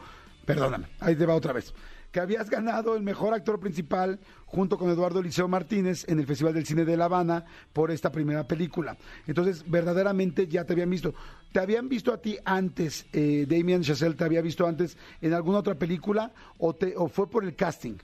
perdóname, 0.45 0.87
ahí 0.99 1.15
te 1.15 1.25
va 1.25 1.35
otra 1.35 1.53
vez 1.53 1.73
que 2.11 2.19
habías 2.19 2.49
ganado 2.49 2.95
el 2.95 3.03
mejor 3.03 3.33
actor 3.33 3.59
principal 3.59 4.19
junto 4.45 4.77
con 4.77 4.89
Eduardo 4.89 5.19
Eliseo 5.19 5.47
Martínez 5.47 6.05
en 6.07 6.19
el 6.19 6.25
Festival 6.25 6.53
del 6.53 6.65
Cine 6.65 6.85
de 6.85 6.97
La 6.97 7.05
Habana 7.05 7.45
por 7.73 7.91
esta 7.91 8.11
primera 8.11 8.47
película. 8.47 8.97
Entonces, 9.27 9.63
verdaderamente 9.69 10.47
ya 10.47 10.65
te 10.65 10.73
habían 10.73 10.89
visto. 10.89 11.13
¿Te 11.51 11.59
habían 11.59 11.89
visto 11.89 12.13
a 12.13 12.21
ti 12.21 12.37
antes, 12.45 13.05
eh, 13.13 13.45
Damien 13.47 13.81
Chazelle, 13.81 14.15
te 14.15 14.23
había 14.23 14.41
visto 14.41 14.67
antes 14.67 14.97
en 15.21 15.33
alguna 15.33 15.59
otra 15.59 15.75
película 15.75 16.31
o, 16.57 16.75
te, 16.75 16.95
o 16.95 17.07
fue 17.07 17.29
por 17.29 17.43
el 17.43 17.55
casting? 17.55 17.95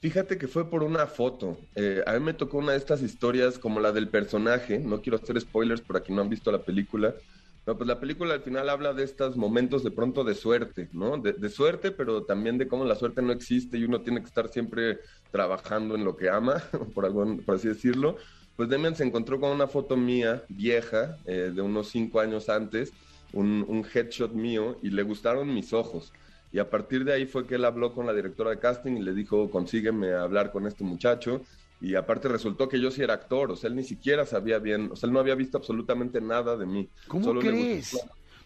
Fíjate 0.00 0.36
que 0.36 0.48
fue 0.48 0.68
por 0.68 0.82
una 0.82 1.06
foto. 1.06 1.58
Eh, 1.74 2.02
a 2.06 2.12
mí 2.12 2.20
me 2.20 2.34
tocó 2.34 2.58
una 2.58 2.72
de 2.72 2.78
estas 2.78 3.02
historias 3.02 3.58
como 3.58 3.80
la 3.80 3.90
del 3.90 4.08
personaje. 4.08 4.78
No 4.78 5.00
quiero 5.00 5.16
hacer 5.16 5.40
spoilers 5.40 5.80
para 5.80 6.00
quien 6.00 6.16
no 6.16 6.22
han 6.22 6.28
visto 6.28 6.52
la 6.52 6.58
película 6.58 7.14
pues 7.64 7.86
la 7.86 7.98
película 7.98 8.34
al 8.34 8.42
final 8.42 8.68
habla 8.68 8.92
de 8.92 9.04
estos 9.04 9.36
momentos 9.36 9.82
de 9.82 9.90
pronto 9.90 10.22
de 10.22 10.34
suerte, 10.34 10.90
¿no? 10.92 11.16
De, 11.16 11.48
suerte, 11.48 11.90
pero 11.90 12.24
también 12.24 12.58
de 12.58 12.68
cómo 12.68 12.84
la 12.84 12.94
suerte 12.94 13.22
no 13.22 13.32
existe 13.32 13.78
y 13.78 13.84
uno 13.84 14.02
tiene 14.02 14.20
que 14.20 14.26
estar 14.26 14.48
siempre 14.48 14.98
trabajando 15.30 15.94
en 15.94 16.04
lo 16.04 16.16
que 16.16 16.28
ama, 16.28 16.62
por, 16.94 17.06
algo, 17.06 17.24
por 17.44 17.54
así 17.54 17.68
decirlo. 17.68 18.16
Pues 18.56 18.68
Demian 18.68 18.94
se 18.94 19.04
encontró 19.04 19.40
con 19.40 19.50
una 19.50 19.66
foto 19.66 19.96
mía, 19.96 20.44
vieja, 20.48 21.16
eh, 21.24 21.50
de 21.54 21.62
unos 21.62 21.88
cinco 21.88 22.20
años 22.20 22.48
antes, 22.48 22.92
un, 23.32 23.64
un 23.66 23.84
headshot 23.92 24.32
mío, 24.32 24.78
y 24.82 24.90
le 24.90 25.02
gustaron 25.02 25.52
mis 25.52 25.72
ojos. 25.72 26.12
Y 26.52 26.58
a 26.60 26.70
partir 26.70 27.04
de 27.04 27.14
ahí 27.14 27.26
fue 27.26 27.46
que 27.46 27.56
él 27.56 27.64
habló 27.64 27.92
con 27.92 28.06
la 28.06 28.12
directora 28.12 28.50
de 28.50 28.60
casting 28.60 28.92
y 28.92 29.02
le 29.02 29.12
dijo, 29.12 29.50
consígueme 29.50 30.12
hablar 30.12 30.52
con 30.52 30.68
este 30.68 30.84
muchacho. 30.84 31.40
Y 31.84 31.96
aparte 31.96 32.28
resultó 32.28 32.66
que 32.66 32.80
yo 32.80 32.90
sí 32.90 33.02
era 33.02 33.12
actor, 33.12 33.50
o 33.50 33.56
sea, 33.56 33.68
él 33.68 33.76
ni 33.76 33.84
siquiera 33.84 34.24
sabía 34.24 34.58
bien, 34.58 34.88
o 34.90 34.96
sea, 34.96 35.06
él 35.06 35.12
no 35.12 35.20
había 35.20 35.34
visto 35.34 35.58
absolutamente 35.58 36.18
nada 36.18 36.56
de 36.56 36.64
mí. 36.64 36.88
¿Cómo 37.08 37.38
crees? 37.38 37.94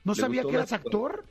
¿No 0.02 0.16
sabía 0.16 0.42
que 0.42 0.56
eras 0.56 0.72
actor? 0.72 1.24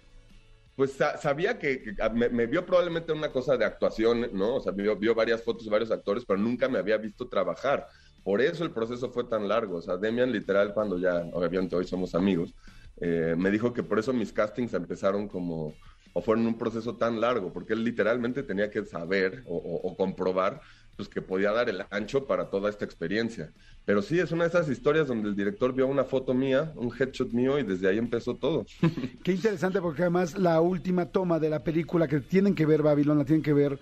Pues 0.78 0.94
sabía 1.20 1.60
que, 1.60 1.96
me, 2.14 2.46
vio 2.46 2.66
probablemente 2.66 3.12
una 3.12 3.30
cosa 3.30 3.58
de 3.58 3.66
actuación, 3.66 4.30
¿no? 4.32 4.56
O 4.56 4.62
sea, 4.62 4.72
vio, 4.72 4.96
vio 4.96 5.14
varias 5.14 5.44
fotos 5.44 5.66
de 5.66 5.70
varios 5.70 5.92
actores, 5.92 6.24
pero 6.26 6.40
nunca 6.40 6.70
me 6.70 6.80
había 6.80 6.96
visto 6.96 7.28
trabajar. 7.28 7.88
Por 8.24 8.40
eso 8.40 8.64
el 8.64 8.72
proceso 8.72 9.10
fue 9.12 9.26
tan 9.26 9.46
largo. 9.46 9.80
O 9.80 9.82
sea, 9.82 9.98
Demian 9.98 10.32
literal, 10.32 10.74
cuando 10.74 10.98
ya, 10.98 11.26
obviamente 11.34 11.76
hoy 11.76 11.86
somos 11.86 12.16
amigos, 12.16 12.56
eh, 13.02 13.36
me 13.38 13.52
dijo 13.52 13.74
que 13.74 13.84
por 13.84 14.00
eso 14.00 14.14
mis 14.14 14.32
castings 14.32 14.74
empezaron 14.74 15.28
como, 15.28 15.74
o 16.14 16.22
fueron 16.22 16.48
un 16.48 16.58
proceso 16.58 16.96
tan 16.96 17.20
largo, 17.20 17.52
porque 17.52 17.74
él 17.74 17.84
literalmente 17.84 18.44
tenía 18.44 18.70
que 18.70 18.86
saber 18.86 19.44
o 19.46 19.94
comprobar 19.98 20.62
pues 20.98 21.08
que 21.08 21.22
podía 21.22 21.52
dar 21.52 21.70
el 21.70 21.84
ancho 21.92 22.26
para 22.26 22.50
toda 22.50 22.72
esta 22.72 22.84
experiencia. 22.84 23.54
Pero 23.86 24.02
sí, 24.02 24.20
es 24.20 24.32
una 24.32 24.44
de 24.44 24.50
esas 24.50 24.68
historias 24.68 25.08
donde 25.08 25.30
el 25.30 25.36
director 25.36 25.72
vio 25.72 25.88
una 25.88 26.04
foto 26.04 26.34
mía, 26.34 26.74
un 26.76 26.92
headshot 26.92 27.32
mío, 27.32 27.60
y 27.60 27.64
desde 27.64 27.88
ahí 27.88 28.00
empezó 28.00 28.36
todo. 28.36 28.66
Qué 29.24 29.32
interesante, 29.32 29.80
porque 29.80 30.02
además 30.02 30.38
la 30.38 30.60
última 30.60 31.06
toma 31.06 31.40
de 31.40 31.52
la 31.52 31.64
película 31.64 32.08
que 32.08 32.20
tienen 32.20 32.56
que 32.56 32.66
ver 32.66 32.82
Babilón, 32.82 33.20
la 33.20 33.26
tienen 33.26 33.44
que 33.44 33.54
ver 33.54 33.80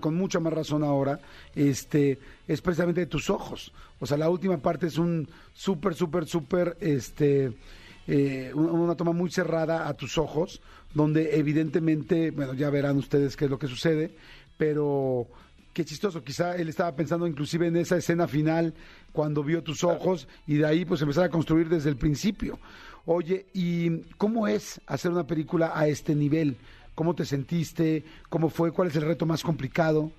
con 0.00 0.16
mucha 0.16 0.40
más 0.40 0.52
razón 0.52 0.82
ahora, 0.82 1.20
este, 1.54 2.18
es 2.48 2.60
precisamente 2.60 3.02
de 3.02 3.06
tus 3.06 3.30
ojos. 3.30 3.72
O 4.00 4.06
sea, 4.06 4.18
la 4.18 4.28
última 4.28 4.58
parte 4.58 4.88
es 4.88 4.98
un 4.98 5.28
súper, 5.52 5.94
súper, 5.94 6.26
súper, 6.26 6.76
este, 6.80 7.52
eh, 8.08 8.50
una 8.52 8.96
toma 8.96 9.12
muy 9.12 9.30
cerrada 9.30 9.86
a 9.86 9.94
tus 9.94 10.18
ojos, 10.18 10.60
donde 10.92 11.36
evidentemente, 11.36 12.32
bueno, 12.32 12.54
ya 12.54 12.68
verán 12.68 12.96
ustedes 12.96 13.36
qué 13.36 13.44
es 13.44 13.50
lo 13.50 13.60
que 13.60 13.68
sucede, 13.68 14.10
pero 14.56 15.28
qué 15.72 15.84
chistoso, 15.84 16.22
quizá 16.22 16.56
él 16.56 16.68
estaba 16.68 16.94
pensando 16.94 17.26
inclusive 17.26 17.66
en 17.66 17.76
esa 17.76 17.96
escena 17.96 18.26
final 18.26 18.74
cuando 19.12 19.42
vio 19.42 19.62
tus 19.62 19.84
ojos 19.84 20.28
y 20.46 20.56
de 20.56 20.66
ahí 20.66 20.84
pues 20.84 21.02
empezar 21.02 21.24
a 21.24 21.30
construir 21.30 21.68
desde 21.68 21.90
el 21.90 21.96
principio. 21.96 22.58
Oye, 23.06 23.46
¿y 23.54 24.00
cómo 24.18 24.48
es 24.48 24.80
hacer 24.86 25.10
una 25.10 25.26
película 25.26 25.72
a 25.74 25.86
este 25.86 26.14
nivel? 26.14 26.56
¿Cómo 26.94 27.14
te 27.14 27.24
sentiste? 27.24 28.04
¿Cómo 28.28 28.50
fue? 28.50 28.72
¿Cuál 28.72 28.88
es 28.88 28.96
el 28.96 29.02
reto 29.02 29.24
más 29.24 29.42
complicado? 29.42 30.12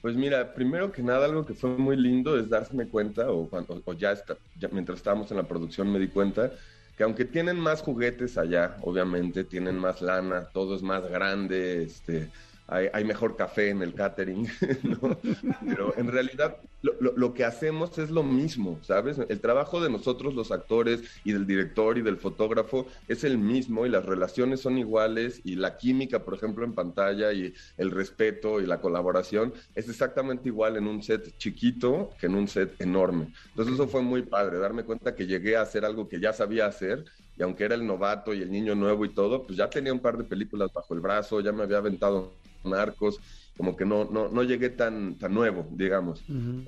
Pues 0.00 0.16
mira, 0.16 0.54
primero 0.54 0.90
que 0.90 1.02
nada, 1.02 1.26
algo 1.26 1.44
que 1.44 1.52
fue 1.52 1.76
muy 1.76 1.96
lindo 1.96 2.38
es 2.38 2.48
darse 2.48 2.74
cuenta, 2.88 3.30
o, 3.30 3.46
cuando, 3.48 3.82
ya, 3.92 4.12
está, 4.12 4.36
mientras 4.72 4.98
estábamos 4.98 5.30
en 5.30 5.36
la 5.36 5.42
producción 5.42 5.92
me 5.92 5.98
di 5.98 6.08
cuenta, 6.08 6.50
que 6.96 7.04
aunque 7.04 7.26
tienen 7.26 7.60
más 7.60 7.82
juguetes 7.82 8.38
allá, 8.38 8.78
obviamente, 8.80 9.44
tienen 9.44 9.78
más 9.78 10.00
lana, 10.00 10.46
todo 10.54 10.74
es 10.74 10.82
más 10.82 11.06
grande, 11.10 11.82
este, 11.82 12.30
hay, 12.70 13.04
mejor 13.04 13.36
café 13.36 13.70
en 13.70 13.82
el 13.82 13.94
catering, 13.94 14.46
¿no? 14.84 15.18
Pero 15.66 15.92
en 15.96 16.06
realidad 16.06 16.58
lo, 16.82 16.94
lo, 17.00 17.34
que 17.34 17.44
hacemos 17.44 17.98
es 17.98 18.10
lo 18.10 18.22
mismo, 18.22 18.78
¿sabes? 18.82 19.18
El 19.28 19.40
trabajo 19.40 19.80
de 19.80 19.90
nosotros 19.90 20.34
los 20.34 20.52
actores 20.52 21.02
y 21.24 21.32
del 21.32 21.46
director 21.46 21.98
y 21.98 22.02
del 22.02 22.16
fotógrafo 22.16 22.86
es 23.08 23.24
el 23.24 23.38
mismo 23.38 23.86
y 23.86 23.88
las 23.88 24.06
relaciones 24.06 24.60
son 24.60 24.78
iguales 24.78 25.40
y 25.44 25.56
la 25.56 25.76
química, 25.76 26.20
por 26.24 26.34
ejemplo, 26.34 26.64
en 26.64 26.72
pantalla 26.72 27.32
y 27.32 27.52
el 27.76 27.90
respeto 27.90 28.60
y 28.60 28.66
la 28.66 28.80
colaboración 28.80 29.52
es 29.74 29.88
exactamente 29.88 30.48
igual 30.48 30.76
en 30.76 30.86
un 30.86 31.02
set 31.02 31.36
chiquito 31.38 32.10
que 32.20 32.26
en 32.26 32.36
un 32.36 32.46
set 32.46 32.80
enorme. 32.80 33.32
Entonces 33.48 33.74
eso 33.74 33.88
fue 33.88 34.02
muy 34.02 34.22
padre, 34.22 34.58
darme 34.58 34.84
cuenta 34.84 35.16
que 35.16 35.26
llegué 35.26 35.56
a 35.56 35.62
hacer 35.62 35.84
algo 35.84 36.08
que 36.08 36.20
ya 36.20 36.32
sabía 36.32 36.66
hacer 36.66 37.04
y 37.36 37.42
aunque 37.42 37.64
era 37.64 37.74
el 37.74 37.86
novato 37.86 38.32
y 38.32 38.42
el 38.42 38.50
niño 38.50 38.76
nuevo 38.76 39.04
y 39.04 39.08
todo, 39.08 39.44
pues 39.44 39.56
ya 39.58 39.68
tenía 39.68 39.92
un 39.92 40.00
par 40.00 40.16
de 40.16 40.24
películas 40.24 40.70
bajo 40.72 40.94
el 40.94 41.00
brazo, 41.00 41.40
ya 41.40 41.52
me 41.52 41.62
había 41.62 41.78
aventado 41.78 42.34
Narcos, 42.64 43.20
como 43.56 43.76
que 43.76 43.84
no, 43.84 44.04
no, 44.04 44.28
no 44.28 44.42
llegué 44.42 44.70
tan, 44.70 45.18
tan 45.18 45.34
nuevo, 45.34 45.68
digamos. 45.72 46.24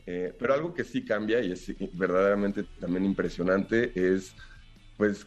Eh, 0.06 0.34
pero 0.38 0.54
algo 0.54 0.74
que 0.74 0.84
sí 0.84 1.04
cambia 1.04 1.40
y 1.40 1.52
es 1.52 1.72
verdaderamente 1.92 2.64
también 2.78 3.04
impresionante 3.04 3.92
es, 3.94 4.34
pues, 4.96 5.26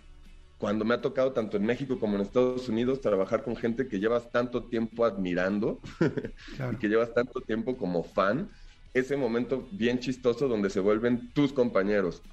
cuando 0.57 0.85
me 0.85 0.93
ha 0.93 1.01
tocado 1.01 1.33
tanto 1.33 1.57
en 1.57 1.65
México 1.65 1.99
como 1.99 2.15
en 2.15 2.21
Estados 2.21 2.69
Unidos 2.69 3.01
trabajar 3.01 3.43
con 3.43 3.55
gente 3.55 3.87
que 3.87 3.99
llevas 3.99 4.31
tanto 4.31 4.67
tiempo 4.67 5.05
admirando 5.05 5.81
y 6.71 6.77
que 6.77 6.87
llevas 6.87 7.13
tanto 7.13 7.41
tiempo 7.41 7.77
como 7.77 8.03
fan, 8.03 8.49
ese 8.93 9.17
momento 9.17 9.67
bien 9.71 9.99
chistoso 9.99 10.47
donde 10.47 10.69
se 10.69 10.79
vuelven 10.79 11.31
tus 11.33 11.51
compañeros 11.51 12.23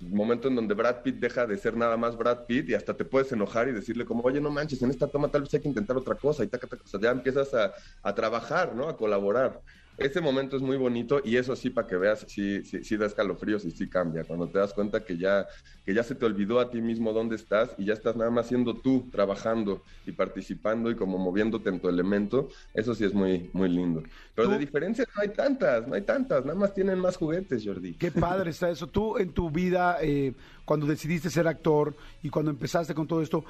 momento 0.00 0.48
en 0.48 0.56
donde 0.56 0.74
Brad 0.74 1.02
Pitt 1.02 1.16
deja 1.16 1.46
de 1.46 1.56
ser 1.56 1.76
nada 1.76 1.96
más 1.96 2.16
Brad 2.16 2.46
Pitt 2.46 2.68
y 2.68 2.74
hasta 2.74 2.96
te 2.96 3.04
puedes 3.04 3.32
enojar 3.32 3.68
y 3.68 3.72
decirle 3.72 4.04
como, 4.04 4.22
oye, 4.22 4.40
no 4.40 4.50
manches, 4.50 4.82
en 4.82 4.90
esta 4.90 5.08
toma 5.08 5.28
tal 5.28 5.42
vez 5.42 5.54
hay 5.54 5.60
que 5.60 5.68
intentar 5.68 5.96
otra 5.96 6.14
cosa 6.14 6.44
y 6.44 6.48
taca, 6.48 6.66
taca, 6.66 6.82
o 6.92 7.00
ya 7.00 7.10
empiezas 7.10 7.54
a, 7.54 7.72
a, 8.02 8.14
trabajar, 8.14 8.74
¿no? 8.74 8.88
A 8.88 8.96
colaborar 8.96 9.62
ese 9.98 10.20
momento 10.20 10.56
es 10.56 10.62
muy 10.62 10.76
bonito 10.76 11.20
y 11.24 11.36
eso 11.36 11.56
sí, 11.56 11.70
para 11.70 11.86
que 11.86 11.96
veas, 11.96 12.26
sí, 12.28 12.62
sí, 12.64 12.84
sí, 12.84 12.96
da 12.96 13.06
escalofríos 13.06 13.64
y 13.64 13.70
sí 13.70 13.88
cambia. 13.88 14.24
Cuando 14.24 14.48
te 14.48 14.58
das 14.58 14.72
cuenta 14.72 15.04
que 15.04 15.16
ya, 15.16 15.46
que 15.84 15.94
ya 15.94 16.02
se 16.02 16.14
te 16.14 16.26
olvidó 16.26 16.60
a 16.60 16.70
ti 16.70 16.80
mismo 16.80 17.12
dónde 17.12 17.36
estás 17.36 17.70
y 17.78 17.86
ya 17.86 17.94
estás 17.94 18.16
nada 18.16 18.30
más 18.30 18.48
siendo 18.48 18.74
tú, 18.74 19.08
trabajando 19.10 19.82
y 20.06 20.12
participando 20.12 20.90
y 20.90 20.96
como 20.96 21.18
moviéndote 21.18 21.70
en 21.70 21.80
tu 21.80 21.88
elemento, 21.88 22.48
eso 22.74 22.94
sí 22.94 23.04
es 23.04 23.14
muy, 23.14 23.50
muy 23.52 23.68
lindo. 23.68 24.02
Pero 24.34 24.48
de 24.48 24.58
diferencias 24.58 25.08
no 25.14 25.22
hay 25.22 25.28
tantas, 25.28 25.86
no 25.88 25.94
hay 25.94 26.02
tantas, 26.02 26.44
nada 26.44 26.58
más 26.58 26.74
tienen 26.74 26.98
más 26.98 27.16
juguetes, 27.16 27.64
Jordi. 27.64 27.94
Qué 27.94 28.10
padre 28.10 28.50
está 28.50 28.70
eso. 28.70 28.86
Tú 28.86 29.16
en 29.16 29.32
tu 29.32 29.50
vida, 29.50 29.98
eh, 30.02 30.34
cuando 30.64 30.86
decidiste 30.86 31.30
ser 31.30 31.48
actor 31.48 31.96
y 32.22 32.28
cuando 32.28 32.50
empezaste 32.50 32.94
con 32.94 33.06
todo 33.06 33.22
esto, 33.22 33.44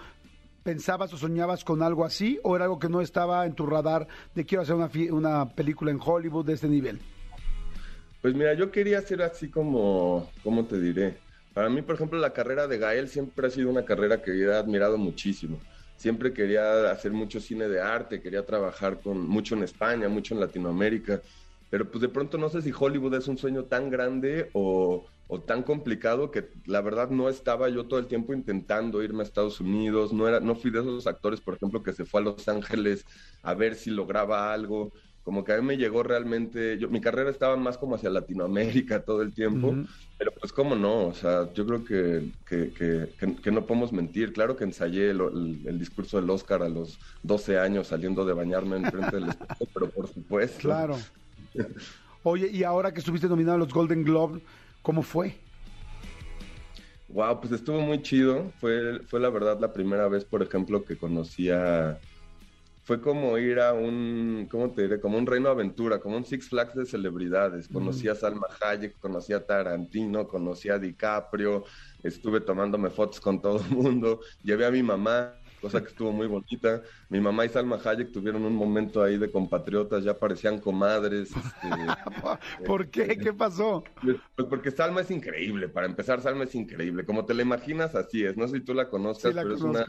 pensabas 0.67 1.13
o 1.13 1.17
soñabas 1.17 1.63
con 1.63 1.81
algo 1.81 2.05
así 2.05 2.41
o 2.43 2.57
era 2.57 2.65
algo 2.65 2.81
que 2.81 2.89
no 2.89 3.01
estaba 3.01 3.47
en 3.47 3.55
tu 3.55 3.67
radar 3.67 4.09
de 4.35 4.45
quiero 4.45 4.63
hacer 4.63 4.75
una, 4.75 4.91
una 5.13 5.55
película 5.55 5.93
en 5.93 6.01
Hollywood 6.05 6.45
de 6.45 6.55
este 6.55 6.67
nivel? 6.67 6.99
Pues 8.21 8.35
mira, 8.35 8.53
yo 8.55 8.73
quería 8.73 8.99
hacer 8.99 9.23
así 9.23 9.49
como, 9.49 10.29
¿cómo 10.43 10.65
te 10.65 10.81
diré? 10.81 11.19
Para 11.55 11.69
mí, 11.69 11.83
por 11.83 11.95
ejemplo, 11.95 12.19
la 12.19 12.33
carrera 12.33 12.67
de 12.67 12.79
Gael 12.79 13.09
siempre 13.09 13.47
ha 13.47 13.51
sido 13.51 13.71
una 13.71 13.85
carrera 13.85 14.21
que 14.21 14.33
he 14.33 14.53
admirado 14.53 14.99
muchísimo. 14.99 15.61
Siempre 15.97 16.33
quería 16.33 16.91
hacer 16.91 17.13
mucho 17.13 17.39
cine 17.39 17.69
de 17.69 17.81
arte, 17.81 18.21
quería 18.21 18.45
trabajar 18.45 18.99
con 18.99 19.21
mucho 19.29 19.55
en 19.55 19.63
España, 19.63 20.09
mucho 20.09 20.35
en 20.35 20.41
Latinoamérica, 20.41 21.23
pero 21.71 21.89
pues 21.89 22.03
de 22.03 22.09
pronto 22.09 22.39
no 22.39 22.49
sé 22.49 22.61
si 22.61 22.73
Hollywood 22.77 23.15
es 23.15 23.29
un 23.29 23.39
sueño 23.39 23.63
tan 23.67 23.89
grande 23.89 24.51
o, 24.53 25.07
o 25.29 25.41
tan 25.41 25.63
complicado 25.63 26.31
que 26.31 26.49
la 26.67 26.81
verdad 26.81 27.11
no 27.11 27.29
estaba 27.29 27.69
yo 27.69 27.87
todo 27.87 27.99
el 27.99 28.07
tiempo 28.07 28.33
intentando 28.33 29.03
irme 29.03 29.21
a 29.21 29.23
Estados 29.25 29.61
Unidos, 29.61 30.13
no, 30.13 30.29
era, 30.29 30.41
no 30.41 30.55
fui 30.55 30.71
de 30.71 30.81
esos 30.81 31.07
actores, 31.07 31.41
por 31.41 31.55
ejemplo, 31.55 31.83
que 31.83 31.93
se 31.93 32.05
fue 32.05 32.21
a 32.21 32.25
Los 32.25 32.49
Ángeles 32.49 33.05
a 33.43 33.55
ver 33.55 33.75
si 33.75 33.91
lograba 33.91 34.53
algo, 34.53 34.93
como 35.25 35.43
que 35.43 35.53
a 35.53 35.57
mí 35.57 35.67
me 35.67 35.77
llegó 35.77 36.05
realmente, 36.05 36.79
yo, 36.79 36.89
mi 36.89 37.01
carrera 37.01 37.31
estaba 37.31 37.57
más 37.57 37.77
como 37.77 37.97
hacia 37.97 38.11
Latinoamérica 38.11 39.03
todo 39.03 39.23
el 39.23 39.35
tiempo, 39.35 39.75
pero 40.17 40.31
pues 40.31 40.53
cómo 40.53 40.77
no, 40.77 41.09
o 41.09 41.15
sea, 41.15 41.53
yo 41.53 41.67
creo 41.67 41.85
que, 41.85 42.31
que, 42.47 42.73
que, 43.43 43.51
no 43.51 43.67
podemos 43.67 43.93
mentir, 43.93 44.33
claro 44.33 44.55
que 44.57 44.63
ensayé 44.63 45.11
el, 45.11 45.63
el, 45.67 45.79
discurso 45.81 46.21
del 46.21 46.31
Oscar 46.31 46.63
a 46.63 46.69
los 46.69 47.01
12 47.25 47.59
años 47.59 47.89
saliendo 47.89 48.25
de 48.25 48.35
bañarme 48.35 48.77
en 48.77 48.85
frente 48.85 49.17
del 49.17 49.31
espejo, 49.31 49.67
pero 49.75 49.91
por 49.91 50.07
supuesto. 50.07 50.61
Claro. 50.61 50.97
Oye, 52.23 52.49
y 52.53 52.63
ahora 52.63 52.93
que 52.93 53.01
estuviste 53.01 53.29
nominado 53.29 53.57
a 53.57 53.59
los 53.59 53.75
Golden 53.75 54.05
Globe, 54.05 54.41
¿Cómo 54.87 55.03
fue? 55.03 55.35
Wow, 57.09 57.41
pues 57.41 57.53
estuvo 57.55 57.81
muy 57.81 58.03
chido. 58.03 58.53
Fue, 58.61 59.01
fue 59.09 59.19
la 59.19 59.31
verdad 59.31 59.59
la 59.59 59.73
primera 59.73 60.07
vez, 60.07 60.25
por 60.25 60.45
ejemplo, 60.45 60.85
que 60.85 60.97
conocía. 60.97 61.99
Fue 62.85 63.01
como 63.01 63.37
ir 63.37 63.59
a 63.59 63.73
un, 63.73 64.47
¿cómo 64.49 64.71
te 64.71 64.83
diré? 64.83 65.01
Como 65.01 65.19
un 65.19 65.27
reino 65.27 65.49
aventura, 65.49 65.99
como 65.99 66.17
un 66.17 66.25
Six 66.25 66.51
Flags 66.51 66.77
de 66.77 66.87
celebridades. 66.87 67.67
Conocí 67.67 68.07
a 68.07 68.15
Salma 68.15 68.47
Hayek, 68.61 68.97
conocí 69.01 69.33
a 69.33 69.45
Tarantino, 69.45 70.29
conocí 70.29 70.69
a 70.69 70.79
DiCaprio, 70.79 71.65
estuve 72.05 72.41
tomándome 72.41 72.89
fotos 72.89 73.21
con 73.21 73.43
todo 73.43 73.65
el 73.69 73.77
mundo. 73.77 74.21
Llevé 74.45 74.67
a 74.67 74.71
mi 74.71 74.85
mamá, 74.85 75.35
cosa 75.61 75.81
que 75.83 75.89
estuvo 75.89 76.13
muy 76.13 76.27
bonita. 76.27 76.83
Mi 77.09 77.21
mamá 77.21 77.45
y 77.45 77.49
Salma 77.49 77.81
Hayek 77.83 78.13
tuvieron 78.13 78.45
un 78.45 78.55
momento 78.55 79.03
ahí 79.03 79.19
de 79.19 79.31
compatriotas, 79.31 80.05
ya 80.05 80.19
parecían 80.19 80.59
comadres. 80.59 81.31
Este, 81.31 81.69
¿Por 82.67 82.89
qué? 82.89 83.17
¿Qué 83.19 83.33
pasó? 83.33 83.85
Pues, 84.03 84.17
pues 84.35 84.49
porque 84.49 84.71
Salma 84.71 85.01
es 85.01 85.11
increíble, 85.11 85.69
para 85.69 85.87
empezar, 85.87 86.21
Salma 86.21 86.45
es 86.45 86.55
increíble. 86.55 87.05
Como 87.05 87.25
te 87.25 87.35
la 87.35 87.43
imaginas, 87.43 87.95
así 87.95 88.25
es. 88.25 88.37
No 88.37 88.49
sé 88.49 88.59
si 88.59 88.65
tú 88.65 88.75
la 88.75 88.89
conozcas, 88.89 89.35
pero 89.35 89.55
es 89.55 89.63
una 89.63 89.87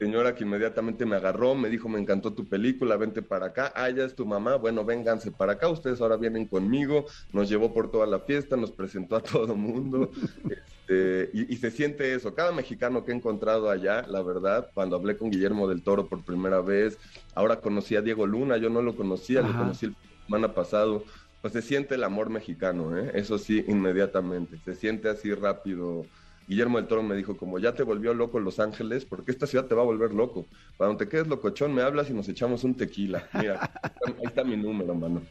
señora 0.00 0.34
que 0.34 0.44
inmediatamente 0.44 1.04
me 1.04 1.16
agarró, 1.16 1.54
me 1.54 1.68
dijo, 1.68 1.86
me 1.86 2.00
encantó 2.00 2.32
tu 2.32 2.48
película, 2.48 2.96
vente 2.96 3.20
para 3.20 3.46
acá, 3.46 3.70
ah, 3.76 3.90
ya 3.90 4.04
es 4.04 4.14
tu 4.14 4.24
mamá, 4.24 4.56
bueno, 4.56 4.82
vénganse 4.82 5.30
para 5.30 5.52
acá, 5.52 5.68
ustedes 5.68 6.00
ahora 6.00 6.16
vienen 6.16 6.46
conmigo, 6.46 7.04
nos 7.34 7.50
llevó 7.50 7.74
por 7.74 7.90
toda 7.90 8.06
la 8.06 8.20
fiesta, 8.20 8.56
nos 8.56 8.72
presentó 8.72 9.16
a 9.16 9.22
todo 9.22 9.54
mundo, 9.54 10.10
este, 10.90 11.30
y, 11.32 11.56
se 11.56 11.70
siente 11.70 12.14
eso, 12.14 12.34
cada 12.34 12.50
mexicano 12.50 13.04
que 13.04 13.12
he 13.12 13.14
encontrado 13.14 13.70
allá, 13.70 14.04
la 14.08 14.22
verdad, 14.22 14.70
cuando 14.74 14.96
hablé 14.96 15.16
con 15.16 15.30
Guillermo 15.30 15.68
del 15.68 15.82
Toro 15.82 16.08
por 16.08 16.24
primera 16.24 16.60
vez, 16.60 16.98
ahora 17.34 17.60
conocí 17.60 17.94
a 17.94 18.02
Diego 18.02 18.26
Luna, 18.26 18.56
yo 18.56 18.70
no 18.70 18.82
lo 18.82 18.96
conocía, 18.96 19.40
lo 19.40 19.52
conocí 19.52 19.86
el 19.86 19.96
semana 20.26 20.52
pasado, 20.52 21.04
pues 21.42 21.52
se 21.52 21.62
siente 21.62 21.94
el 21.94 22.02
amor 22.02 22.28
mexicano, 22.28 22.98
¿eh? 22.98 23.12
eso 23.14 23.38
sí, 23.38 23.64
inmediatamente, 23.68 24.58
se 24.64 24.74
siente 24.74 25.08
así 25.08 25.32
rápido, 25.32 26.06
Guillermo 26.48 26.78
del 26.78 26.88
Toro 26.88 27.04
me 27.04 27.14
dijo, 27.14 27.36
como 27.36 27.60
ya 27.60 27.72
te 27.72 27.84
volvió 27.84 28.12
loco 28.12 28.40
Los 28.40 28.58
Ángeles, 28.58 29.04
porque 29.04 29.30
esta 29.30 29.46
ciudad 29.46 29.66
te 29.66 29.76
va 29.76 29.82
a 29.82 29.84
volver 29.84 30.12
loco. 30.12 30.46
Cuando 30.76 30.96
te 30.96 31.08
quedes 31.08 31.28
locochón, 31.28 31.72
me 31.72 31.82
hablas 31.82 32.10
y 32.10 32.12
nos 32.12 32.28
echamos 32.28 32.64
un 32.64 32.74
tequila. 32.74 33.28
Mira, 33.34 33.70
ahí 34.04 34.24
está 34.24 34.42
mi 34.42 34.56
número, 34.56 34.92
mano. 34.96 35.22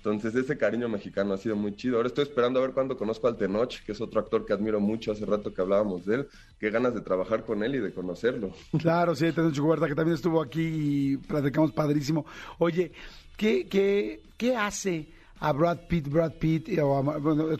Entonces, 0.00 0.34
ese 0.34 0.56
cariño 0.56 0.88
mexicano 0.88 1.34
ha 1.34 1.36
sido 1.36 1.56
muy 1.56 1.76
chido. 1.76 1.96
Ahora 1.96 2.08
estoy 2.08 2.24
esperando 2.24 2.58
a 2.58 2.62
ver 2.62 2.72
cuándo 2.72 2.96
conozco 2.96 3.28
al 3.28 3.36
Tenoch, 3.36 3.84
que 3.84 3.92
es 3.92 4.00
otro 4.00 4.18
actor 4.18 4.46
que 4.46 4.54
admiro 4.54 4.80
mucho. 4.80 5.12
Hace 5.12 5.26
rato 5.26 5.52
que 5.52 5.60
hablábamos 5.60 6.06
de 6.06 6.14
él. 6.14 6.28
Qué 6.58 6.70
ganas 6.70 6.94
de 6.94 7.02
trabajar 7.02 7.44
con 7.44 7.62
él 7.62 7.74
y 7.74 7.80
de 7.80 7.92
conocerlo. 7.92 8.50
Claro, 8.80 9.14
sí, 9.14 9.30
Tenoch 9.30 9.58
Huerta, 9.58 9.86
que 9.86 9.94
también 9.94 10.14
estuvo 10.14 10.40
aquí 10.40 10.62
y 10.62 11.16
platicamos 11.18 11.72
padrísimo. 11.72 12.24
Oye, 12.56 12.92
¿qué, 13.36 13.68
qué, 13.68 14.22
qué 14.38 14.56
hace 14.56 15.06
a 15.38 15.52
Brad 15.52 15.80
Pitt, 15.86 16.08
Brad 16.08 16.32
Pitt, 16.38 16.70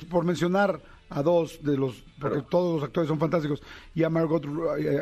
por 0.09 0.25
mencionar 0.25 0.81
a 1.11 1.23
dos 1.23 1.63
de 1.63 1.77
los, 1.77 2.03
porque 2.19 2.43
todos 2.49 2.77
los 2.77 2.85
actores 2.85 3.09
son 3.09 3.19
fantásticos, 3.19 3.63
y 3.95 4.03
a 4.03 4.09
Margot, 4.09 4.47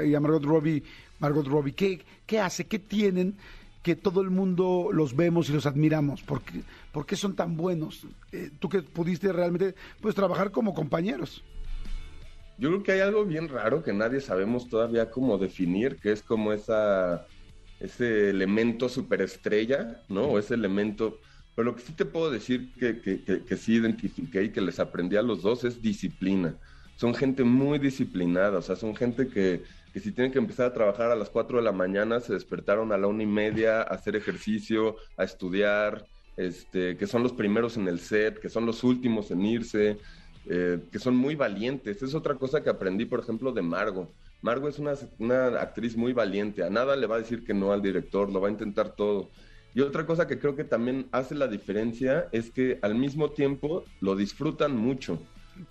y 0.05 0.15
a 0.15 0.21
Margot 0.21 0.45
Robbie, 0.45 0.83
Margot 1.21 1.47
Robbie, 1.47 1.73
¿qué, 1.73 2.05
¿qué 2.27 2.41
hace? 2.41 2.67
¿Qué 2.67 2.81
tienen 2.81 3.37
que 3.83 3.97
todo 3.97 4.21
el 4.21 4.31
mundo 4.31 4.91
los 4.93 5.15
vemos 5.15 5.49
y 5.49 5.53
los 5.53 5.67
admiramos? 5.67 6.23
¿Por 6.23 6.43
qué, 7.07 7.17
son 7.17 7.35
tan 7.35 7.57
buenos? 7.57 8.07
Eh, 8.33 8.51
tú 8.59 8.69
que 8.69 8.83
pudiste 8.83 9.33
realmente 9.33 9.75
pues 10.01 10.15
trabajar 10.15 10.51
como 10.51 10.75
compañeros. 10.75 11.45
Yo 12.59 12.71
creo 12.71 12.83
que 12.83 12.93
hay 12.93 13.01
algo 13.01 13.25
bien 13.25 13.49
raro 13.49 13.83
que 13.83 13.93
nadie 13.93 14.21
sabemos 14.21 14.69
todavía 14.69 15.11
cómo 15.11 15.39
definir, 15.39 15.97
que 15.97 16.13
es 16.13 16.23
como 16.23 16.53
esa 16.53 17.27
ese 17.79 18.31
elemento 18.31 18.89
superestrella, 18.89 20.03
¿no? 20.09 20.23
O 20.23 20.39
ese 20.41 20.55
elemento 20.55 21.21
pero 21.59 21.73
lo 21.73 21.75
que 21.75 21.83
sí 21.83 21.93
te 21.93 22.05
puedo 22.05 22.31
decir 22.31 22.73
que, 22.75 23.01
que, 23.01 23.43
que, 23.43 23.57
sí 23.57 23.75
identifiqué 23.75 24.45
y 24.45 24.51
que 24.51 24.61
les 24.61 24.79
aprendí 24.79 25.17
a 25.17 25.23
los 25.23 25.43
dos 25.43 25.65
es 25.65 25.83
disciplina. 25.83 26.55
Son 26.95 27.17
gente 27.17 27.43
muy 27.43 27.81
disciplinada, 27.81 28.59
o 28.59 28.63
sea, 28.63 28.77
son 28.77 28.95
gente 28.95 29.27
que, 29.27 29.65
que 29.93 30.01
si 30.01 30.13
tienen 30.13 30.33
que 30.33 30.39
empezar 30.39 30.67
a 30.67 30.73
trabajar 30.73 31.11
a 31.11 31.17
las 31.17 31.31
4 31.31 31.59
de 31.59 31.65
la 31.65 31.73
mañana, 31.73 32.21
se 32.21 32.33
despertaron 32.33 32.93
a 32.93 32.99
la 32.99 33.07
una 33.07 33.23
y 33.23 33.27
media 33.27 33.81
a 33.81 33.95
hacer 33.95 34.17
ejercicio, 34.17 34.97
a 35.17 35.25
estudiar, 35.25 36.07
este, 36.37 36.97
que 36.97 37.07
son 37.07 37.23
los 37.23 37.33
primeros 37.33 37.77
en 37.77 37.89
el 37.89 37.99
set, 38.01 38.39
que 38.39 38.49
son 38.49 38.67
los 38.67 38.85
últimos 38.85 39.31
en 39.31 39.45
irse, 39.45 39.99
eh, 40.47 40.79
que 40.91 40.99
son 40.99 41.17
muy 41.17 41.35
valientes. 41.35 42.03
Es 42.03 42.15
otra 42.15 42.35
cosa 42.37 42.63
que 42.63 42.71
aprendí, 42.71 43.05
por 43.05 43.21
ejemplo, 43.21 43.53
de 43.53 43.63
Margo. 43.63 44.13
Margo 44.41 44.69
es 44.69 44.79
una, 44.79 44.95
una 45.19 45.61
actriz 45.61 45.97
muy 45.97 46.13
valiente, 46.13 46.63
a 46.63 46.71
nada 46.71 46.95
le 46.95 47.07
va 47.07 47.17
a 47.17 47.21
decir 47.21 47.45
que 47.45 47.55
no 47.55 47.73
al 47.73 47.83
director, 47.83 48.31
lo 48.31 48.41
va 48.41 48.49
a 48.49 48.53
intentar 48.53 48.95
todo. 48.95 49.31
Y 49.75 49.81
otra 49.81 50.07
cosa 50.07 50.27
que 50.27 50.39
creo 50.39 50.57
que 50.57 50.65
también 50.65 51.09
hace 51.13 51.35
la 51.35 51.49
diferencia 51.49 52.29
es 52.33 52.51
que 52.51 52.79
al 52.83 52.95
mismo 52.95 53.31
tiempo 53.31 53.85
lo 54.01 54.17
disfrutan 54.17 54.77
mucho. 54.77 55.21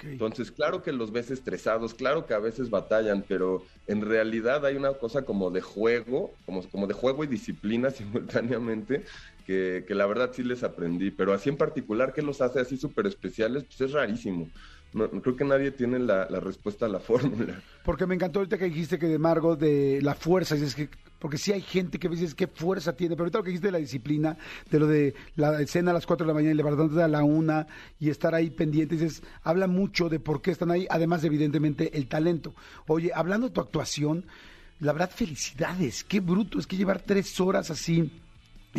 Entonces, 0.03 0.51
claro 0.51 0.81
que 0.81 0.91
los 0.91 1.11
ves 1.11 1.31
estresados, 1.31 1.93
claro 1.93 2.25
que 2.25 2.33
a 2.33 2.39
veces 2.39 2.69
batallan, 2.69 3.23
pero 3.27 3.63
en 3.85 4.01
realidad 4.01 4.65
hay 4.65 4.75
una 4.75 4.93
cosa 4.93 5.23
como 5.23 5.51
de 5.51 5.61
juego, 5.61 6.33
como, 6.45 6.67
como 6.69 6.87
de 6.87 6.93
juego 6.93 7.23
y 7.23 7.27
disciplina 7.27 7.89
simultáneamente, 7.91 9.03
que, 9.45 9.85
que, 9.87 9.95
la 9.95 10.05
verdad 10.05 10.31
sí 10.33 10.43
les 10.43 10.63
aprendí. 10.63 11.11
Pero 11.11 11.33
así 11.33 11.49
en 11.49 11.57
particular, 11.57 12.13
que 12.13 12.21
los 12.21 12.41
hace 12.41 12.59
así 12.59 12.77
súper 12.77 13.07
especiales? 13.07 13.63
Pues 13.65 13.81
es 13.81 13.91
rarísimo. 13.93 14.51
Creo 14.91 15.35
que 15.35 15.45
nadie 15.45 15.71
tiene 15.71 15.99
la, 15.99 16.25
respuesta 16.39 16.85
a 16.85 16.89
la 16.89 16.99
fórmula. 17.01 17.61
Porque 17.83 18.05
me 18.05 18.15
encantó 18.15 18.39
ahorita 18.39 18.57
que 18.57 18.65
dijiste 18.65 18.99
que 18.99 19.07
de 19.07 19.19
Margot 19.19 19.59
de 19.59 19.99
la 20.01 20.15
fuerza, 20.15 20.55
es 20.55 20.75
que 20.75 20.89
porque 21.19 21.37
sí 21.37 21.51
hay 21.51 21.61
gente 21.61 21.97
que 21.97 22.09
dices 22.09 22.35
qué 22.35 22.47
fuerza 22.47 22.95
tiene, 22.95 23.15
pero 23.15 23.23
ahorita 23.23 23.39
lo 23.39 23.43
que 23.43 23.49
dijiste 23.49 23.67
de 23.67 23.71
la 23.71 23.79
disciplina, 23.79 24.37
de 24.69 24.79
lo 24.79 24.87
de 24.87 25.15
la 25.35 25.59
escena 25.61 25.91
a 25.91 25.93
las 25.93 26.05
4 26.05 26.25
de 26.25 26.27
la 26.27 26.33
mañana 26.33 26.53
y 26.53 26.57
levantándote 26.57 27.01
a 27.01 27.07
la 27.07 27.23
una 27.23 27.65
y 27.99 28.09
estar 28.09 28.35
ahí 28.35 28.49
pendientes, 28.49 29.01
es, 29.01 29.23
habla 29.43 29.67
mucho 29.67 30.09
de 30.09 30.19
por 30.19 30.41
qué 30.41 30.51
están 30.51 30.69
ahí, 30.69 30.85
además 30.89 31.23
evidentemente 31.23 31.97
el 31.97 32.07
talento. 32.07 32.53
Oye, 32.85 33.11
hablando 33.13 33.47
de 33.47 33.53
tu 33.53 33.61
actuación, 33.61 34.25
la 34.79 34.93
verdad 34.93 35.09
felicidades, 35.09 36.03
qué 36.03 36.19
bruto 36.19 36.59
es 36.59 36.67
que 36.67 36.77
llevar 36.77 37.01
tres 37.01 37.39
horas 37.39 37.71
así 37.71 38.11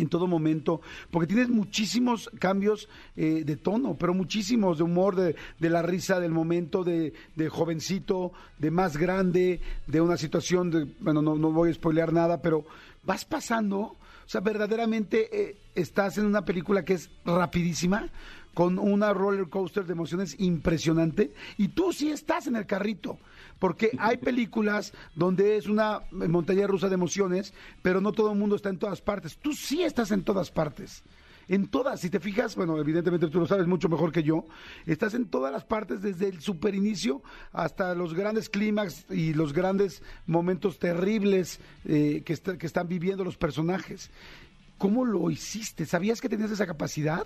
en 0.01 0.09
todo 0.09 0.27
momento, 0.27 0.81
porque 1.11 1.27
tienes 1.27 1.49
muchísimos 1.49 2.29
cambios 2.39 2.89
eh, 3.15 3.43
de 3.45 3.57
tono, 3.57 3.95
pero 3.97 4.13
muchísimos 4.13 4.77
de 4.77 4.83
humor, 4.83 5.15
de, 5.15 5.35
de 5.59 5.69
la 5.69 5.81
risa 5.81 6.19
del 6.19 6.31
momento, 6.31 6.83
de, 6.83 7.13
de, 7.35 7.49
jovencito, 7.49 8.31
de 8.57 8.71
más 8.71 8.97
grande, 8.97 9.61
de 9.87 10.01
una 10.01 10.17
situación 10.17 10.71
de, 10.71 10.87
bueno, 10.99 11.21
no, 11.21 11.35
no 11.35 11.51
voy 11.51 11.71
a 11.71 11.73
spoilear 11.73 12.13
nada, 12.13 12.41
pero 12.41 12.65
vas 13.03 13.25
pasando, 13.25 13.79
o 13.79 13.97
sea, 14.25 14.41
verdaderamente 14.41 15.29
eh, 15.31 15.57
estás 15.75 16.17
en 16.17 16.25
una 16.25 16.45
película 16.45 16.83
que 16.83 16.93
es 16.93 17.09
rapidísima, 17.25 18.09
con 18.53 18.79
una 18.79 19.13
roller 19.13 19.49
coaster 19.49 19.85
de 19.85 19.93
emociones 19.93 20.35
impresionante, 20.39 21.31
y 21.57 21.69
tú 21.69 21.93
sí 21.93 22.09
estás 22.09 22.47
en 22.47 22.55
el 22.55 22.65
carrito 22.65 23.17
porque 23.59 23.91
hay 23.99 24.17
películas 24.17 24.93
donde 25.15 25.57
es 25.57 25.67
una 25.67 26.01
montaña 26.11 26.65
rusa 26.65 26.87
de 26.87 26.95
emociones, 26.95 27.53
pero 27.81 28.01
no 28.01 28.13
todo 28.13 28.31
el 28.31 28.39
mundo 28.39 28.55
está 28.55 28.69
en 28.69 28.79
todas 28.79 29.01
partes. 29.01 29.37
Tú 29.37 29.53
sí 29.53 29.83
estás 29.83 30.11
en 30.11 30.23
todas 30.23 30.49
partes. 30.49 31.03
En 31.49 31.67
todas, 31.67 31.99
si 31.99 32.11
te 32.11 32.19
fijas, 32.19 32.55
bueno, 32.55 32.77
evidentemente 32.77 33.27
tú 33.27 33.39
lo 33.39 33.47
sabes 33.47 33.65
mucho 33.65 33.89
mejor 33.89 34.11
que 34.11 34.21
yo, 34.21 34.45
estás 34.85 35.15
en 35.15 35.25
todas 35.25 35.51
las 35.51 35.65
partes, 35.65 35.99
desde 35.99 36.27
el 36.27 36.41
super 36.41 36.75
inicio 36.75 37.23
hasta 37.51 37.95
los 37.95 38.13
grandes 38.13 38.49
clímax 38.49 39.07
y 39.09 39.33
los 39.33 39.51
grandes 39.51 40.03
momentos 40.27 40.77
terribles 40.77 41.59
eh, 41.85 42.21
que, 42.23 42.37
que 42.37 42.67
están 42.67 42.87
viviendo 42.87 43.23
los 43.23 43.35
personajes. 43.35 44.11
¿Cómo 44.77 45.05
lo 45.05 45.31
hiciste? 45.31 45.87
¿Sabías 45.87 46.21
que 46.21 46.29
tenías 46.29 46.51
esa 46.51 46.67
capacidad? 46.67 47.25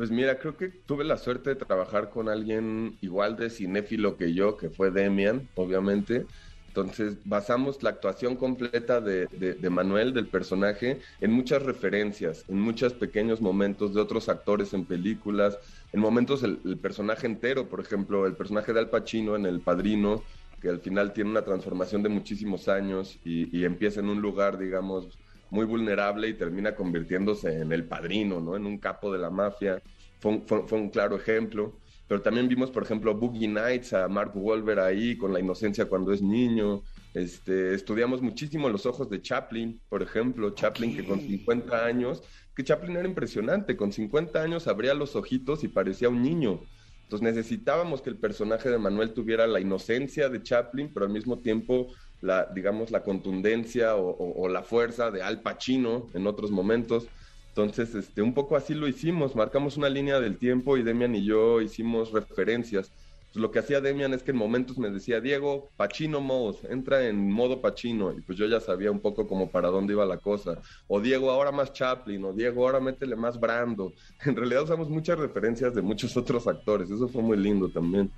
Pues 0.00 0.10
mira, 0.10 0.38
creo 0.38 0.56
que 0.56 0.70
tuve 0.70 1.04
la 1.04 1.18
suerte 1.18 1.50
de 1.50 1.56
trabajar 1.56 2.08
con 2.08 2.30
alguien 2.30 2.96
igual 3.02 3.36
de 3.36 3.50
cinéfilo 3.50 4.16
que 4.16 4.32
yo, 4.32 4.56
que 4.56 4.70
fue 4.70 4.90
Demian, 4.90 5.46
obviamente. 5.56 6.24
Entonces 6.68 7.18
basamos 7.26 7.82
la 7.82 7.90
actuación 7.90 8.34
completa 8.36 9.02
de, 9.02 9.28
Manuel, 9.68 10.14
del 10.14 10.26
personaje, 10.26 11.00
en 11.20 11.32
muchas 11.32 11.64
referencias, 11.64 12.46
en 12.48 12.58
muchos 12.58 12.94
pequeños 12.94 13.42
momentos 13.42 13.92
de 13.92 14.00
otros 14.00 14.30
actores 14.30 14.72
en 14.72 14.86
películas, 14.86 15.58
en 15.92 16.00
momentos 16.00 16.42
el, 16.44 16.56
personaje 16.78 17.26
entero, 17.26 17.68
por 17.68 17.80
ejemplo, 17.80 18.24
el 18.24 18.36
personaje 18.36 18.72
de 18.72 18.78
Al 18.78 18.88
Pacino 18.88 19.36
en 19.36 19.44
El 19.44 19.60
Padrino, 19.60 20.24
que 20.62 20.70
al 20.70 20.80
final 20.80 21.12
tiene 21.12 21.28
una 21.28 21.44
transformación 21.44 22.02
de 22.02 22.08
muchísimos 22.08 22.68
años 22.68 23.20
y, 23.22 23.54
y 23.54 23.66
empieza 23.66 24.00
en 24.00 24.08
un 24.08 24.22
lugar, 24.22 24.56
digamos, 24.56 25.18
muy 25.50 25.66
vulnerable 25.66 26.28
y 26.28 26.34
termina 26.34 26.74
convirtiéndose 26.74 27.60
en 27.60 27.72
el 27.72 27.84
padrino, 27.84 28.40
¿no? 28.40 28.56
En 28.56 28.66
un 28.66 28.78
capo 28.78 29.12
de 29.12 29.18
la 29.18 29.30
mafia. 29.30 29.82
Fue 30.20 30.32
un, 30.32 30.90
claro 30.90 31.16
ejemplo. 31.16 31.78
Pero 32.06 32.22
también 32.22 32.48
vimos, 32.48 32.70
por 32.70 32.82
ejemplo, 32.82 33.14
Boogie 33.14 33.46
Nights, 33.46 33.92
a 33.92 34.08
Mark 34.08 34.32
Wolver 34.34 34.80
ahí 34.80 35.16
con 35.16 35.32
la 35.32 35.38
inocencia 35.38 35.84
cuando 35.86 36.12
es 36.12 36.20
niño. 36.20 36.82
Este, 37.14 37.74
estudiamos 37.74 38.20
muchísimo 38.20 38.68
los 38.68 38.84
ojos 38.86 39.08
de 39.08 39.22
Chaplin, 39.22 39.80
por 39.88 40.02
ejemplo, 40.02 40.50
Chaplin 40.50 40.96
que 40.96 41.04
con 41.04 41.20
50 41.20 41.84
años, 41.84 42.22
que 42.54 42.64
Chaplin 42.64 42.96
era 42.96 43.08
impresionante, 43.08 43.76
con 43.76 43.92
50 43.92 44.42
años 44.42 44.66
abría 44.66 44.94
los 44.94 45.14
ojitos 45.16 45.62
y 45.64 45.68
parecía 45.68 46.08
un 46.08 46.22
niño. 46.22 46.60
Entonces 47.04 47.22
necesitábamos 47.34 48.02
que 48.02 48.10
el 48.10 48.18
personaje 48.18 48.70
de 48.70 48.78
Manuel 48.78 49.12
tuviera 49.12 49.46
la 49.48 49.60
inocencia 49.60 50.28
de 50.28 50.42
Chaplin, 50.42 50.92
pero 50.92 51.06
al 51.06 51.12
mismo 51.12 51.38
tiempo 51.38 51.88
la, 52.20 52.46
digamos, 52.54 52.90
la 52.90 53.02
contundencia 53.02 53.96
o, 53.96 54.48
la 54.48 54.62
fuerza 54.62 55.10
de 55.10 55.22
Al 55.22 55.40
Pacino 55.40 56.06
en 56.14 56.26
otros 56.26 56.50
momentos. 56.50 57.06
Entonces, 57.48 57.94
este, 57.94 58.22
un 58.22 58.34
poco 58.34 58.56
así 58.56 58.74
lo 58.74 58.86
hicimos, 58.86 59.34
marcamos 59.34 59.76
una 59.76 59.88
línea 59.88 60.20
del 60.20 60.38
tiempo 60.38 60.76
y 60.76 60.82
Demian 60.82 61.14
y 61.14 61.24
yo 61.24 61.60
hicimos 61.60 62.12
referencias. 62.12 62.92
Pues 63.32 63.42
lo 63.42 63.52
que 63.52 63.60
hacía 63.60 63.80
Demian 63.80 64.12
es 64.12 64.24
que 64.24 64.32
en 64.32 64.36
momentos 64.36 64.76
me 64.76 64.90
decía, 64.90 65.20
Diego, 65.20 65.68
Pacino 65.76 66.20
mode, 66.20 66.58
entra 66.68 67.06
en 67.06 67.30
modo 67.30 67.60
Pacino, 67.60 68.12
y 68.12 68.20
pues 68.22 68.36
yo 68.36 68.46
ya 68.46 68.58
sabía 68.58 68.90
un 68.90 68.98
poco 68.98 69.28
como 69.28 69.50
para 69.50 69.68
dónde 69.68 69.92
iba 69.92 70.04
la 70.04 70.18
cosa. 70.18 70.58
O 70.88 71.00
Diego, 71.00 71.30
ahora 71.30 71.52
más 71.52 71.72
Chaplin, 71.72 72.24
o 72.24 72.32
Diego, 72.32 72.66
ahora 72.66 72.80
métele 72.80 73.14
más 73.14 73.38
Brando. 73.38 73.92
En 74.26 74.34
realidad 74.34 74.64
usamos 74.64 74.90
muchas 74.90 75.18
referencias 75.18 75.74
de 75.74 75.82
muchos 75.82 76.16
otros 76.16 76.46
actores, 76.48 76.90
eso 76.90 77.08
fue 77.08 77.22
muy 77.22 77.36
lindo 77.36 77.68
también. 77.68 78.10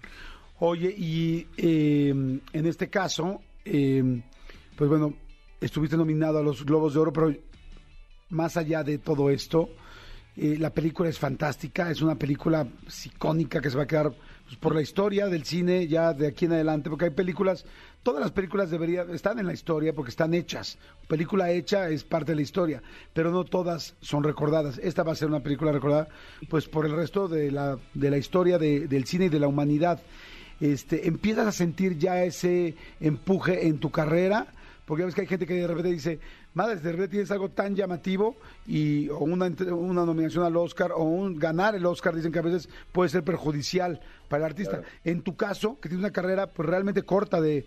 Oye, 0.60 0.94
y 0.96 1.46
eh, 1.56 2.08
en 2.08 2.66
este 2.66 2.88
caso, 2.88 3.40
eh, 3.64 4.22
pues 4.76 4.90
bueno, 4.90 5.14
estuviste 5.60 5.96
nominado 5.96 6.38
a 6.38 6.42
los 6.42 6.64
Globos 6.64 6.94
de 6.94 7.00
Oro, 7.00 7.12
pero 7.12 7.34
más 8.30 8.56
allá 8.56 8.82
de 8.82 8.98
todo 8.98 9.30
esto, 9.30 9.68
eh, 10.34 10.56
la 10.58 10.70
película 10.70 11.10
es 11.10 11.18
fantástica, 11.18 11.90
es 11.90 12.00
una 12.00 12.14
película 12.14 12.66
icónica 13.04 13.60
que 13.60 13.68
se 13.68 13.76
va 13.76 13.82
a 13.82 13.86
quedar 13.86 14.14
pues, 14.44 14.56
por 14.56 14.74
la 14.74 14.80
historia 14.80 15.26
del 15.26 15.44
cine 15.44 15.86
ya 15.86 16.14
de 16.14 16.26
aquí 16.26 16.46
en 16.46 16.52
adelante, 16.52 16.88
porque 16.88 17.04
hay 17.04 17.10
películas, 17.10 17.66
todas 18.02 18.22
las 18.22 18.32
películas 18.32 18.70
deberían 18.70 19.10
están 19.10 19.38
en 19.38 19.46
la 19.46 19.52
historia 19.52 19.92
porque 19.92 20.10
están 20.10 20.32
hechas. 20.32 20.78
Película 21.06 21.50
hecha 21.50 21.90
es 21.90 22.02
parte 22.04 22.32
de 22.32 22.36
la 22.36 22.42
historia, 22.42 22.82
pero 23.12 23.30
no 23.30 23.44
todas 23.44 23.94
son 24.00 24.24
recordadas. 24.24 24.78
Esta 24.78 25.02
va 25.02 25.12
a 25.12 25.16
ser 25.16 25.28
una 25.28 25.42
película 25.42 25.70
recordada 25.70 26.08
pues 26.48 26.66
por 26.66 26.86
el 26.86 26.92
resto 26.92 27.28
de 27.28 27.50
la, 27.50 27.78
de 27.92 28.10
la 28.10 28.16
historia 28.16 28.58
del 28.58 29.04
cine 29.04 29.26
y 29.26 29.28
de 29.28 29.40
la 29.40 29.48
humanidad 29.48 30.00
este, 30.62 31.08
empiezas 31.08 31.44
a 31.48 31.50
sentir 31.50 31.98
ya 31.98 32.22
ese 32.22 32.76
empuje 33.00 33.66
en 33.66 33.78
tu 33.78 33.90
carrera, 33.90 34.46
porque 34.86 35.02
ya 35.02 35.06
ves 35.06 35.14
que 35.16 35.22
hay 35.22 35.26
gente 35.26 35.44
que 35.44 35.54
de 35.54 35.66
repente 35.66 35.90
dice, 35.90 36.20
madre, 36.54 36.76
de 36.76 36.92
repente 36.92 37.08
tienes 37.08 37.32
algo 37.32 37.48
tan 37.48 37.74
llamativo 37.74 38.36
y 38.64 39.08
o 39.08 39.18
una, 39.18 39.46
una 39.46 40.06
nominación 40.06 40.44
al 40.44 40.56
Oscar 40.56 40.92
o 40.92 41.02
un 41.02 41.36
ganar 41.36 41.74
el 41.74 41.84
Oscar, 41.84 42.14
dicen 42.14 42.30
que 42.30 42.38
a 42.38 42.42
veces 42.42 42.68
puede 42.92 43.10
ser 43.10 43.24
perjudicial 43.24 44.00
para 44.28 44.44
el 44.44 44.50
artista. 44.52 44.82
En 45.02 45.22
tu 45.22 45.34
caso, 45.34 45.80
que 45.80 45.88
tienes 45.88 46.04
una 46.04 46.12
carrera 46.12 46.46
pues 46.46 46.68
realmente 46.68 47.02
corta 47.02 47.40
de 47.40 47.66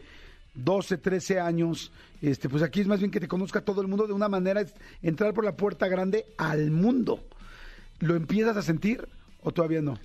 12, 0.54 0.98
13 0.98 1.42
años, 1.42 1.92
este, 2.22 2.48
pues 2.48 2.64
aquí 2.64 2.80
es 2.80 2.88
más 2.88 3.00
bien 3.00 3.12
que 3.12 3.20
te 3.20 3.28
conozca 3.28 3.60
todo 3.60 3.82
el 3.82 3.90
mundo 3.90 4.08
de 4.08 4.14
una 4.14 4.30
manera, 4.30 4.62
es 4.62 4.74
entrar 5.02 5.34
por 5.34 5.44
la 5.44 5.58
puerta 5.58 5.90
grande 5.90 6.28
al 6.38 6.72
mundo. 6.72 7.20
¿Lo 8.00 8.16
empiezas 8.16 8.56
a 8.56 8.62
sentir 8.62 9.06
o 9.42 9.52
todavía 9.52 9.82
no? 9.82 10.00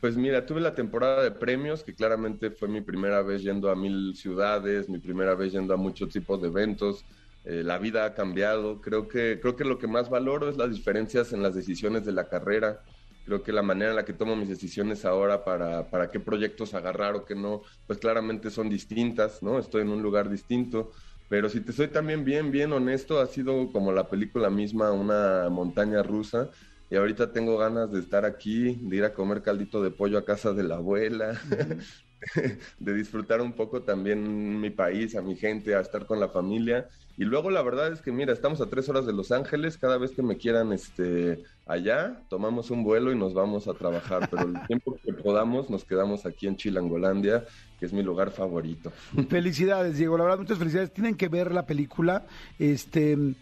Pues 0.00 0.16
mira, 0.16 0.44
tuve 0.44 0.60
la 0.60 0.74
temporada 0.74 1.22
de 1.22 1.30
premios, 1.32 1.82
que 1.82 1.94
claramente 1.94 2.50
fue 2.50 2.68
mi 2.68 2.82
primera 2.82 3.22
vez 3.22 3.42
yendo 3.42 3.70
a 3.70 3.76
mil 3.76 4.14
ciudades, 4.14 4.88
mi 4.88 4.98
primera 4.98 5.34
vez 5.34 5.52
yendo 5.52 5.72
a 5.74 5.76
muchos 5.78 6.10
tipos 6.10 6.40
de 6.42 6.48
eventos. 6.48 7.06
Eh, 7.44 7.62
la 7.64 7.78
vida 7.78 8.04
ha 8.04 8.14
cambiado. 8.14 8.80
Creo 8.80 9.08
que, 9.08 9.38
creo 9.40 9.56
que 9.56 9.64
lo 9.64 9.78
que 9.78 9.86
más 9.88 10.10
valoro 10.10 10.48
es 10.50 10.56
las 10.58 10.70
diferencias 10.70 11.32
en 11.32 11.42
las 11.42 11.54
decisiones 11.54 12.04
de 12.04 12.12
la 12.12 12.28
carrera. 12.28 12.78
Creo 13.24 13.42
que 13.42 13.52
la 13.52 13.62
manera 13.62 13.90
en 13.90 13.96
la 13.96 14.04
que 14.04 14.12
tomo 14.12 14.36
mis 14.36 14.48
decisiones 14.50 15.04
ahora 15.04 15.44
para, 15.44 15.88
para 15.90 16.10
qué 16.10 16.20
proyectos 16.20 16.74
agarrar 16.74 17.16
o 17.16 17.24
qué 17.24 17.34
no, 17.34 17.62
pues 17.86 17.98
claramente 17.98 18.50
son 18.50 18.68
distintas, 18.68 19.42
¿no? 19.42 19.58
Estoy 19.58 19.82
en 19.82 19.88
un 19.88 20.02
lugar 20.02 20.28
distinto. 20.28 20.92
Pero 21.26 21.48
si 21.48 21.60
te 21.64 21.72
soy 21.72 21.88
también 21.88 22.24
bien, 22.24 22.52
bien 22.52 22.72
honesto, 22.72 23.18
ha 23.18 23.26
sido 23.26 23.72
como 23.72 23.90
la 23.92 24.08
película 24.10 24.50
misma, 24.50 24.92
una 24.92 25.48
montaña 25.50 26.02
rusa 26.02 26.50
y 26.90 26.96
ahorita 26.96 27.32
tengo 27.32 27.58
ganas 27.58 27.90
de 27.90 27.98
estar 27.98 28.24
aquí, 28.24 28.76
de 28.80 28.96
ir 28.96 29.04
a 29.04 29.12
comer 29.12 29.42
caldito 29.42 29.82
de 29.82 29.90
pollo 29.90 30.18
a 30.18 30.24
casa 30.24 30.52
de 30.52 30.62
la 30.62 30.76
abuela, 30.76 31.40
de 32.78 32.94
disfrutar 32.94 33.40
un 33.40 33.52
poco 33.52 33.82
también 33.82 34.60
mi 34.60 34.70
país, 34.70 35.16
a 35.16 35.22
mi 35.22 35.34
gente, 35.34 35.74
a 35.74 35.80
estar 35.80 36.06
con 36.06 36.20
la 36.20 36.28
familia. 36.28 36.88
Y 37.16 37.24
luego 37.24 37.50
la 37.50 37.62
verdad 37.62 37.92
es 37.92 38.02
que, 38.02 38.12
mira, 38.12 38.32
estamos 38.32 38.60
a 38.60 38.70
tres 38.70 38.88
horas 38.88 39.04
de 39.04 39.12
Los 39.12 39.32
Ángeles, 39.32 39.78
cada 39.78 39.98
vez 39.98 40.12
que 40.12 40.22
me 40.22 40.36
quieran 40.36 40.72
este, 40.72 41.42
allá, 41.66 42.22
tomamos 42.28 42.70
un 42.70 42.84
vuelo 42.84 43.10
y 43.10 43.16
nos 43.16 43.34
vamos 43.34 43.66
a 43.66 43.74
trabajar, 43.74 44.28
pero 44.30 44.44
el 44.44 44.54
tiempo 44.68 44.96
que 45.02 45.12
podamos 45.12 45.68
nos 45.70 45.84
quedamos 45.84 46.24
aquí 46.24 46.46
en 46.46 46.56
Chilangolandia, 46.56 47.44
que 47.80 47.86
es 47.86 47.92
mi 47.92 48.04
lugar 48.04 48.30
favorito. 48.30 48.92
Felicidades, 49.28 49.98
Diego, 49.98 50.16
la 50.18 50.24
verdad, 50.24 50.38
muchas 50.38 50.58
felicidades. 50.58 50.92
Tienen 50.92 51.16
que 51.16 51.28
ver 51.28 51.52
la 51.52 51.66
película, 51.66 52.26
este, 52.60 53.12
en, 53.12 53.36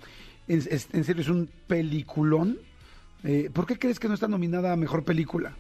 en 0.49 1.05
serio, 1.05 1.21
es 1.21 1.29
un 1.29 1.51
peliculón 1.67 2.59
eh, 3.25 3.51
¿Por 3.53 3.67
qué 3.67 3.79
crees 3.79 3.99
que 3.99 4.09
no 4.09 4.15
está 4.15 4.29
nominada 4.29 4.73
a 4.73 4.77
Mejor 4.77 5.05
Película? 5.05 5.57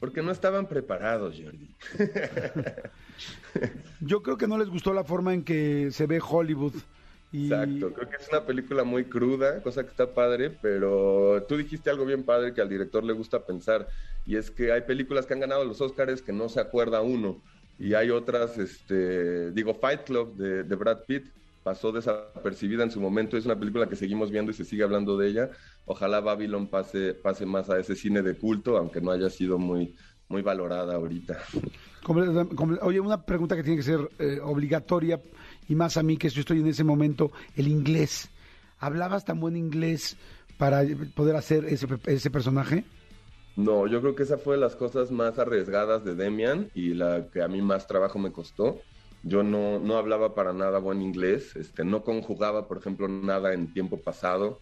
Porque 0.00 0.22
no 0.22 0.30
estaban 0.30 0.68
preparados, 0.68 1.40
Jordi. 1.42 1.68
Yo 4.00 4.22
creo 4.22 4.36
que 4.36 4.46
no 4.46 4.58
les 4.58 4.68
gustó 4.68 4.92
la 4.92 5.02
forma 5.02 5.34
en 5.34 5.42
que 5.42 5.90
se 5.90 6.06
ve 6.06 6.20
Hollywood. 6.22 6.74
Exacto, 7.32 7.92
creo 7.92 8.08
que 8.08 8.16
es 8.16 8.28
una 8.30 8.46
película 8.46 8.84
muy 8.84 9.04
cruda, 9.04 9.60
cosa 9.62 9.82
que 9.82 9.90
está 9.90 10.14
padre, 10.14 10.50
pero 10.50 11.44
tú 11.46 11.58
dijiste 11.58 11.90
algo 11.90 12.06
bien 12.06 12.22
padre 12.22 12.54
que 12.54 12.62
al 12.62 12.70
director 12.70 13.04
le 13.04 13.12
gusta 13.12 13.44
pensar, 13.44 13.86
y 14.24 14.36
es 14.36 14.50
que 14.50 14.72
hay 14.72 14.80
películas 14.82 15.26
que 15.26 15.34
han 15.34 15.40
ganado 15.40 15.64
los 15.64 15.80
Oscars 15.82 16.22
que 16.22 16.32
no 16.32 16.48
se 16.48 16.60
acuerda 16.60 17.02
uno, 17.02 17.42
y 17.78 17.92
hay 17.92 18.08
otras, 18.08 18.56
este, 18.56 19.50
digo, 19.50 19.74
Fight 19.74 20.04
Club 20.04 20.36
de, 20.36 20.62
de 20.62 20.74
Brad 20.74 21.00
Pitt, 21.06 21.26
pasó 21.68 21.92
desapercibida 21.92 22.82
en 22.82 22.90
su 22.90 22.98
momento, 22.98 23.36
es 23.36 23.44
una 23.44 23.58
película 23.58 23.86
que 23.86 23.94
seguimos 23.94 24.30
viendo 24.30 24.50
y 24.50 24.54
se 24.54 24.64
sigue 24.64 24.84
hablando 24.84 25.18
de 25.18 25.28
ella. 25.28 25.50
Ojalá 25.84 26.20
Babylon 26.20 26.66
pase, 26.68 27.12
pase 27.12 27.44
más 27.44 27.68
a 27.68 27.78
ese 27.78 27.94
cine 27.94 28.22
de 28.22 28.38
culto, 28.38 28.78
aunque 28.78 29.02
no 29.02 29.10
haya 29.10 29.28
sido 29.28 29.58
muy, 29.58 29.94
muy 30.30 30.40
valorada 30.40 30.94
ahorita. 30.94 31.36
Oye, 32.80 33.00
una 33.00 33.22
pregunta 33.22 33.54
que 33.54 33.62
tiene 33.62 33.76
que 33.76 33.82
ser 33.82 34.00
eh, 34.18 34.40
obligatoria, 34.42 35.20
y 35.68 35.74
más 35.74 35.98
a 35.98 36.02
mí 36.02 36.16
que 36.16 36.30
yo 36.30 36.40
estoy 36.40 36.60
en 36.60 36.68
ese 36.68 36.84
momento, 36.84 37.32
el 37.54 37.68
inglés. 37.68 38.30
¿Hablabas 38.78 39.26
tan 39.26 39.38
buen 39.38 39.54
inglés 39.54 40.16
para 40.56 40.82
poder 41.14 41.36
hacer 41.36 41.66
ese, 41.66 41.86
ese 42.06 42.30
personaje? 42.30 42.84
No, 43.56 43.86
yo 43.86 44.00
creo 44.00 44.14
que 44.14 44.22
esa 44.22 44.38
fue 44.38 44.54
de 44.54 44.62
las 44.62 44.74
cosas 44.74 45.10
más 45.10 45.38
arriesgadas 45.38 46.02
de 46.02 46.14
Demian 46.14 46.70
y 46.74 46.94
la 46.94 47.26
que 47.30 47.42
a 47.42 47.48
mí 47.48 47.60
más 47.60 47.86
trabajo 47.86 48.18
me 48.18 48.32
costó. 48.32 48.80
Yo 49.28 49.42
no, 49.42 49.78
no 49.78 49.98
hablaba 49.98 50.34
para 50.34 50.52
nada 50.52 50.78
buen 50.78 51.02
inglés, 51.02 51.54
este, 51.54 51.84
no 51.84 52.02
conjugaba, 52.02 52.66
por 52.66 52.78
ejemplo, 52.78 53.08
nada 53.08 53.52
en 53.52 53.72
tiempo 53.72 54.00
pasado. 54.00 54.60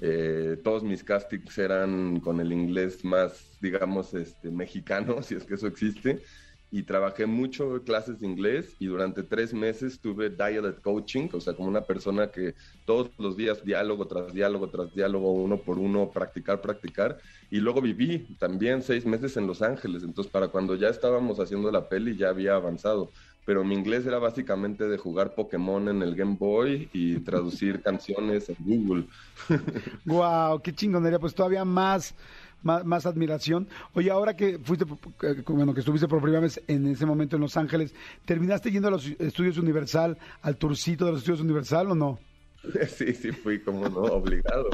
Eh, 0.00 0.58
todos 0.62 0.82
mis 0.82 1.02
castings 1.04 1.56
eran 1.58 2.20
con 2.20 2.40
el 2.40 2.52
inglés 2.52 3.04
más, 3.04 3.58
digamos, 3.60 4.14
este, 4.14 4.50
mexicano, 4.50 5.22
si 5.22 5.34
es 5.34 5.44
que 5.44 5.54
eso 5.54 5.66
existe. 5.66 6.22
Y 6.70 6.82
trabajé 6.82 7.26
mucho 7.26 7.82
clases 7.84 8.18
de 8.20 8.26
inglés 8.26 8.74
y 8.80 8.86
durante 8.86 9.22
tres 9.22 9.54
meses 9.54 10.00
tuve 10.00 10.30
dialect 10.30 10.80
coaching, 10.82 11.28
o 11.32 11.40
sea, 11.40 11.54
como 11.54 11.68
una 11.68 11.82
persona 11.82 12.30
que 12.30 12.54
todos 12.84 13.10
los 13.18 13.36
días 13.36 13.64
diálogo 13.64 14.06
tras 14.08 14.32
diálogo 14.34 14.68
tras 14.68 14.92
diálogo, 14.92 15.32
uno 15.32 15.58
por 15.58 15.78
uno, 15.78 16.10
practicar, 16.10 16.60
practicar. 16.60 17.18
Y 17.50 17.60
luego 17.60 17.80
viví 17.80 18.36
también 18.38 18.82
seis 18.82 19.06
meses 19.06 19.36
en 19.36 19.46
Los 19.46 19.62
Ángeles, 19.62 20.02
entonces 20.02 20.30
para 20.30 20.48
cuando 20.48 20.74
ya 20.74 20.88
estábamos 20.88 21.38
haciendo 21.38 21.70
la 21.70 21.88
peli 21.88 22.16
ya 22.16 22.30
había 22.30 22.56
avanzado 22.56 23.12
pero 23.46 23.64
mi 23.64 23.76
inglés 23.76 24.04
era 24.04 24.18
básicamente 24.18 24.86
de 24.88 24.98
jugar 24.98 25.34
Pokémon 25.34 25.88
en 25.88 26.02
el 26.02 26.16
Game 26.16 26.36
Boy 26.38 26.90
y 26.92 27.20
traducir 27.20 27.80
canciones 27.82 28.50
en 28.50 28.56
Google. 28.58 29.04
wow, 30.04 30.60
qué 30.60 30.74
chingonería, 30.74 31.20
pues 31.20 31.32
todavía 31.32 31.64
más, 31.64 32.14
más, 32.62 33.06
admiración. 33.06 33.68
Oye, 33.94 34.10
ahora 34.10 34.34
que 34.34 34.58
fuiste, 34.58 34.84
eh, 35.22 35.42
bueno, 35.46 35.72
que 35.72 35.80
estuviste 35.80 36.08
por 36.08 36.20
primera 36.20 36.40
vez 36.42 36.60
en 36.66 36.88
ese 36.88 37.06
momento 37.06 37.36
en 37.36 37.42
Los 37.42 37.56
Ángeles, 37.56 37.94
¿terminaste 38.24 38.72
yendo 38.72 38.88
a 38.88 38.90
los 38.90 39.06
estudios 39.06 39.58
Universal, 39.58 40.18
al 40.42 40.56
tourcito 40.56 41.06
de 41.06 41.12
los 41.12 41.20
estudios 41.20 41.40
Universal 41.40 41.92
o 41.92 41.94
no? 41.94 42.18
Sí, 42.88 43.14
sí, 43.14 43.30
fui 43.30 43.60
como 43.60 43.88
no, 43.88 44.00
obligado. 44.00 44.70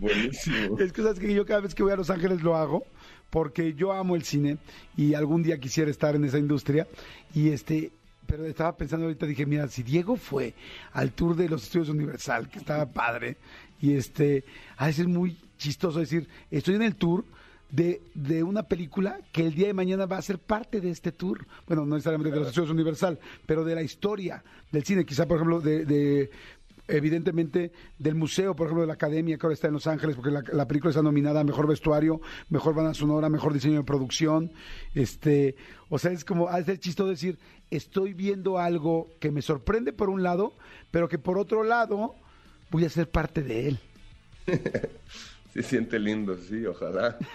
Buenísimo. 0.00 0.80
Es 0.80 0.92
que 0.92 1.00
sabes 1.00 1.20
que 1.20 1.32
yo 1.32 1.46
cada 1.46 1.60
vez 1.60 1.76
que 1.76 1.84
voy 1.84 1.92
a 1.92 1.96
Los 1.96 2.10
Ángeles 2.10 2.42
lo 2.42 2.56
hago 2.56 2.82
porque 3.30 3.74
yo 3.74 3.92
amo 3.92 4.16
el 4.16 4.24
cine 4.24 4.58
y 4.96 5.14
algún 5.14 5.44
día 5.44 5.58
quisiera 5.58 5.88
estar 5.88 6.16
en 6.16 6.24
esa 6.24 6.38
industria 6.38 6.88
y 7.32 7.50
este 7.50 7.92
pero 8.26 8.44
estaba 8.44 8.76
pensando 8.76 9.06
ahorita, 9.06 9.26
dije, 9.26 9.46
mira, 9.46 9.68
si 9.68 9.82
Diego 9.82 10.16
fue 10.16 10.54
al 10.92 11.12
tour 11.12 11.36
de 11.36 11.48
los 11.48 11.64
estudios 11.64 11.88
Universal, 11.88 12.48
que 12.48 12.58
estaba 12.58 12.86
padre, 12.86 13.36
y 13.80 13.94
este, 13.94 14.44
a 14.76 14.86
veces 14.86 15.00
es 15.00 15.08
muy 15.08 15.36
chistoso 15.58 15.98
decir, 15.98 16.28
estoy 16.50 16.74
en 16.74 16.82
el 16.82 16.96
tour 16.96 17.24
de, 17.70 18.00
de, 18.14 18.42
una 18.42 18.62
película 18.62 19.18
que 19.32 19.46
el 19.46 19.54
día 19.54 19.66
de 19.66 19.74
mañana 19.74 20.06
va 20.06 20.18
a 20.18 20.22
ser 20.22 20.38
parte 20.38 20.80
de 20.80 20.90
este 20.90 21.12
tour. 21.12 21.46
Bueno, 21.66 21.84
no 21.84 21.96
necesariamente 21.96 22.32
de 22.32 22.40
los 22.40 22.48
estudios 22.48 22.70
Universal, 22.70 23.18
pero 23.44 23.64
de 23.64 23.74
la 23.74 23.82
historia 23.82 24.42
del 24.70 24.84
cine. 24.84 25.04
Quizá, 25.04 25.26
por 25.26 25.36
ejemplo, 25.38 25.60
de, 25.60 26.30
evidentemente 26.88 27.72
del 27.98 28.14
museo, 28.14 28.54
por 28.54 28.66
ejemplo, 28.66 28.82
de 28.82 28.86
la 28.86 28.94
academia 28.94 29.36
que 29.36 29.46
ahora 29.46 29.54
está 29.54 29.68
en 29.68 29.74
Los 29.74 29.86
Ángeles, 29.86 30.16
porque 30.16 30.30
la, 30.30 30.68
película 30.68 30.90
está 30.90 31.02
nominada 31.02 31.40
a 31.40 31.44
mejor 31.44 31.66
vestuario, 31.66 32.20
mejor 32.48 32.74
banda 32.74 32.94
sonora, 32.94 33.28
mejor 33.28 33.52
diseño 33.52 33.78
de 33.78 33.84
producción. 33.84 34.52
Este, 34.94 35.56
o 35.88 35.98
sea, 35.98 36.12
es 36.12 36.24
como, 36.24 36.54
es 36.54 36.68
el 36.68 36.78
chistoso 36.78 37.10
decir, 37.10 37.38
estoy 37.70 38.14
viendo 38.14 38.58
algo 38.58 39.10
que 39.20 39.30
me 39.30 39.42
sorprende 39.42 39.92
por 39.92 40.10
un 40.10 40.22
lado, 40.22 40.54
pero 40.90 41.08
que 41.08 41.18
por 41.18 41.38
otro 41.38 41.64
lado 41.64 42.14
voy 42.70 42.84
a 42.84 42.90
ser 42.90 43.10
parte 43.10 43.42
de 43.42 43.68
él. 43.68 43.78
Se 45.52 45.62
siente 45.62 45.98
lindo, 45.98 46.36
sí, 46.36 46.66
ojalá. 46.66 47.16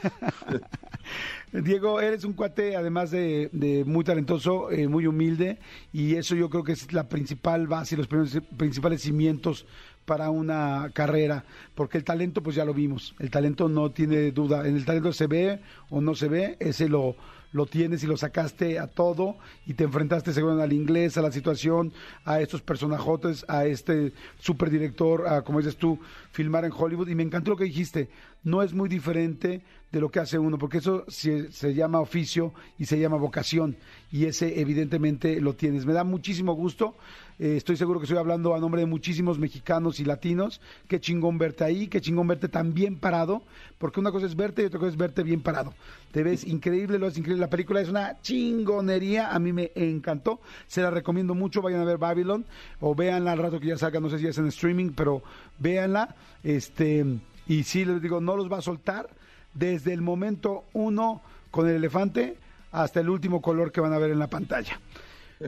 Diego, 1.51 1.99
eres 1.99 2.23
un 2.23 2.33
cuate, 2.33 2.75
además 2.75 3.11
de, 3.11 3.83
muy 3.85 4.03
talentoso, 4.03 4.71
eh, 4.71 4.87
muy 4.87 5.07
humilde, 5.07 5.59
y 5.91 6.15
eso 6.15 6.35
yo 6.35 6.49
creo 6.49 6.63
que 6.63 6.71
es 6.71 6.91
la 6.93 7.09
principal 7.09 7.67
base 7.67 7.97
los 7.97 8.07
principales 8.07 9.01
cimientos 9.01 9.65
para 10.05 10.29
una 10.29 10.89
carrera, 10.93 11.45
porque 11.75 11.97
el 11.97 12.03
talento, 12.03 12.41
pues 12.41 12.55
ya 12.55 12.65
lo 12.65 12.73
vimos, 12.73 13.15
el 13.19 13.29
talento 13.29 13.69
no 13.69 13.91
tiene 13.91 14.31
duda, 14.31 14.67
en 14.67 14.75
el 14.75 14.85
talento 14.85 15.13
se 15.13 15.27
ve 15.27 15.59
o 15.89 16.01
no 16.01 16.15
se 16.15 16.27
ve, 16.27 16.57
ese 16.59 16.89
lo, 16.89 17.15
lo 17.51 17.65
tienes 17.65 18.03
y 18.03 18.07
lo 18.07 18.17
sacaste 18.17 18.79
a 18.79 18.87
todo 18.87 19.37
y 19.65 19.73
te 19.73 19.83
enfrentaste 19.83 20.33
según 20.33 20.59
al 20.59 20.73
inglés, 20.73 21.17
a 21.17 21.21
la 21.21 21.31
situación, 21.31 21.93
a 22.25 22.41
estos 22.41 22.61
personajotes, 22.61 23.45
a 23.47 23.65
este 23.65 24.13
superdirector, 24.39 25.27
a 25.27 25.41
como 25.43 25.59
dices 25.59 25.77
tú, 25.77 25.99
filmar 26.31 26.65
en 26.65 26.71
Hollywood. 26.75 27.09
Y 27.09 27.15
me 27.15 27.23
encantó 27.23 27.51
lo 27.51 27.57
que 27.57 27.65
dijiste, 27.65 28.09
no 28.43 28.63
es 28.63 28.73
muy 28.73 28.89
diferente 28.89 29.61
de 29.91 29.99
lo 29.99 30.09
que 30.09 30.19
hace 30.19 30.39
uno, 30.39 30.57
porque 30.57 30.77
eso 30.77 31.03
se, 31.07 31.51
se, 31.51 31.73
llama 31.73 31.99
oficio 31.99 32.53
y 32.79 32.85
se 32.85 32.97
llama 32.99 33.17
vocación, 33.17 33.75
y 34.11 34.25
ese 34.25 34.61
evidentemente 34.61 35.41
lo 35.41 35.53
tienes. 35.53 35.85
Me 35.85 35.93
da 35.93 36.03
muchísimo 36.03 36.53
gusto, 36.53 36.95
eh, 37.39 37.57
estoy 37.57 37.75
seguro 37.75 37.99
que 37.99 38.05
estoy 38.05 38.17
hablando 38.17 38.55
a 38.55 38.59
nombre 38.59 38.81
de 38.81 38.87
muchísimos 38.87 39.37
mexicanos 39.37 39.99
y 39.99 40.05
latinos, 40.05 40.61
qué 40.87 41.01
chingón 41.01 41.37
verte 41.37 41.65
ahí, 41.65 41.87
qué 41.87 41.99
chingón 41.99 42.27
verte 42.27 42.47
tan 42.47 42.73
bien 42.73 42.97
parado, 42.97 43.43
porque 43.79 43.99
una 43.99 44.11
cosa 44.11 44.27
es 44.27 44.35
verte 44.35 44.61
y 44.61 44.65
otra 44.65 44.79
cosa 44.79 44.91
es 44.91 44.97
verte 44.97 45.23
bien 45.23 45.41
parado. 45.41 45.73
Te 46.11 46.23
ves 46.23 46.45
increíble, 46.45 46.97
lo 46.97 47.07
es 47.07 47.17
increíble, 47.17 47.41
la 47.41 47.49
película 47.49 47.81
es 47.81 47.89
una 47.89 48.21
chingonería, 48.21 49.33
a 49.33 49.39
mí 49.39 49.51
me 49.51 49.71
encantó, 49.75 50.39
se 50.67 50.81
la 50.81 50.89
recomiendo 50.89 51.35
mucho, 51.35 51.61
vayan 51.61 51.81
a 51.81 51.85
ver 51.85 51.97
Babylon, 51.97 52.45
o 52.79 52.95
véanla 52.95 53.33
al 53.33 53.39
rato 53.39 53.59
que 53.59 53.67
ya 53.67 53.77
salga, 53.77 53.99
no 53.99 54.09
sé 54.09 54.19
si 54.19 54.27
es 54.27 54.37
en 54.37 54.47
streaming, 54.47 54.91
pero 54.95 55.21
véanla, 55.59 56.15
este, 56.43 57.05
y 57.47 57.63
sí 57.63 57.83
les 57.83 58.01
digo, 58.01 58.21
no 58.21 58.37
los 58.37 58.49
va 58.49 58.59
a 58.59 58.61
soltar, 58.61 59.09
desde 59.53 59.93
el 59.93 60.01
momento 60.01 60.65
uno 60.73 61.21
con 61.49 61.67
el 61.67 61.75
elefante 61.75 62.37
hasta 62.71 62.99
el 62.99 63.09
último 63.09 63.41
color 63.41 63.71
que 63.71 63.81
van 63.81 63.93
a 63.93 63.97
ver 63.97 64.11
en 64.11 64.19
la 64.19 64.27
pantalla. 64.27 64.79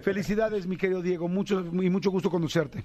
Felicidades, 0.01 0.67
mi 0.67 0.77
querido 0.77 1.01
Diego, 1.01 1.27
mucho 1.27 1.59
y 1.59 1.89
mucho 1.89 2.09
gusto 2.09 2.29
conocerte. 2.29 2.83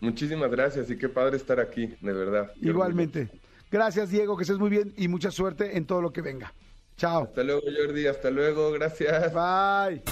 Muchísimas 0.00 0.50
gracias 0.50 0.90
y 0.90 0.96
qué 0.96 1.08
padre 1.08 1.36
estar 1.36 1.58
aquí, 1.58 1.94
de 2.00 2.12
verdad. 2.12 2.52
Igualmente. 2.60 3.28
Gracias, 3.70 4.10
Diego, 4.10 4.36
que 4.36 4.44
estés 4.44 4.58
muy 4.58 4.70
bien 4.70 4.94
y 4.96 5.08
mucha 5.08 5.30
suerte 5.30 5.76
en 5.76 5.84
todo 5.84 6.00
lo 6.00 6.12
que 6.12 6.22
venga. 6.22 6.54
Chao. 6.96 7.24
Hasta 7.24 7.42
luego, 7.44 7.62
Jordi. 7.62 8.06
Hasta 8.06 8.30
luego. 8.30 8.72
Gracias. 8.72 9.32
Bye. 9.32 10.02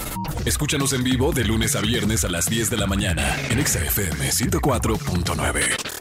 Escúchanos 0.44 0.92
en 0.92 1.02
vivo 1.02 1.32
de 1.32 1.44
lunes 1.44 1.74
a 1.74 1.80
viernes 1.80 2.24
a 2.24 2.28
las 2.28 2.48
10 2.48 2.70
de 2.70 2.76
la 2.76 2.86
mañana 2.86 3.36
en 3.50 3.64
XFM 3.64 4.30
104.9. 4.30 5.95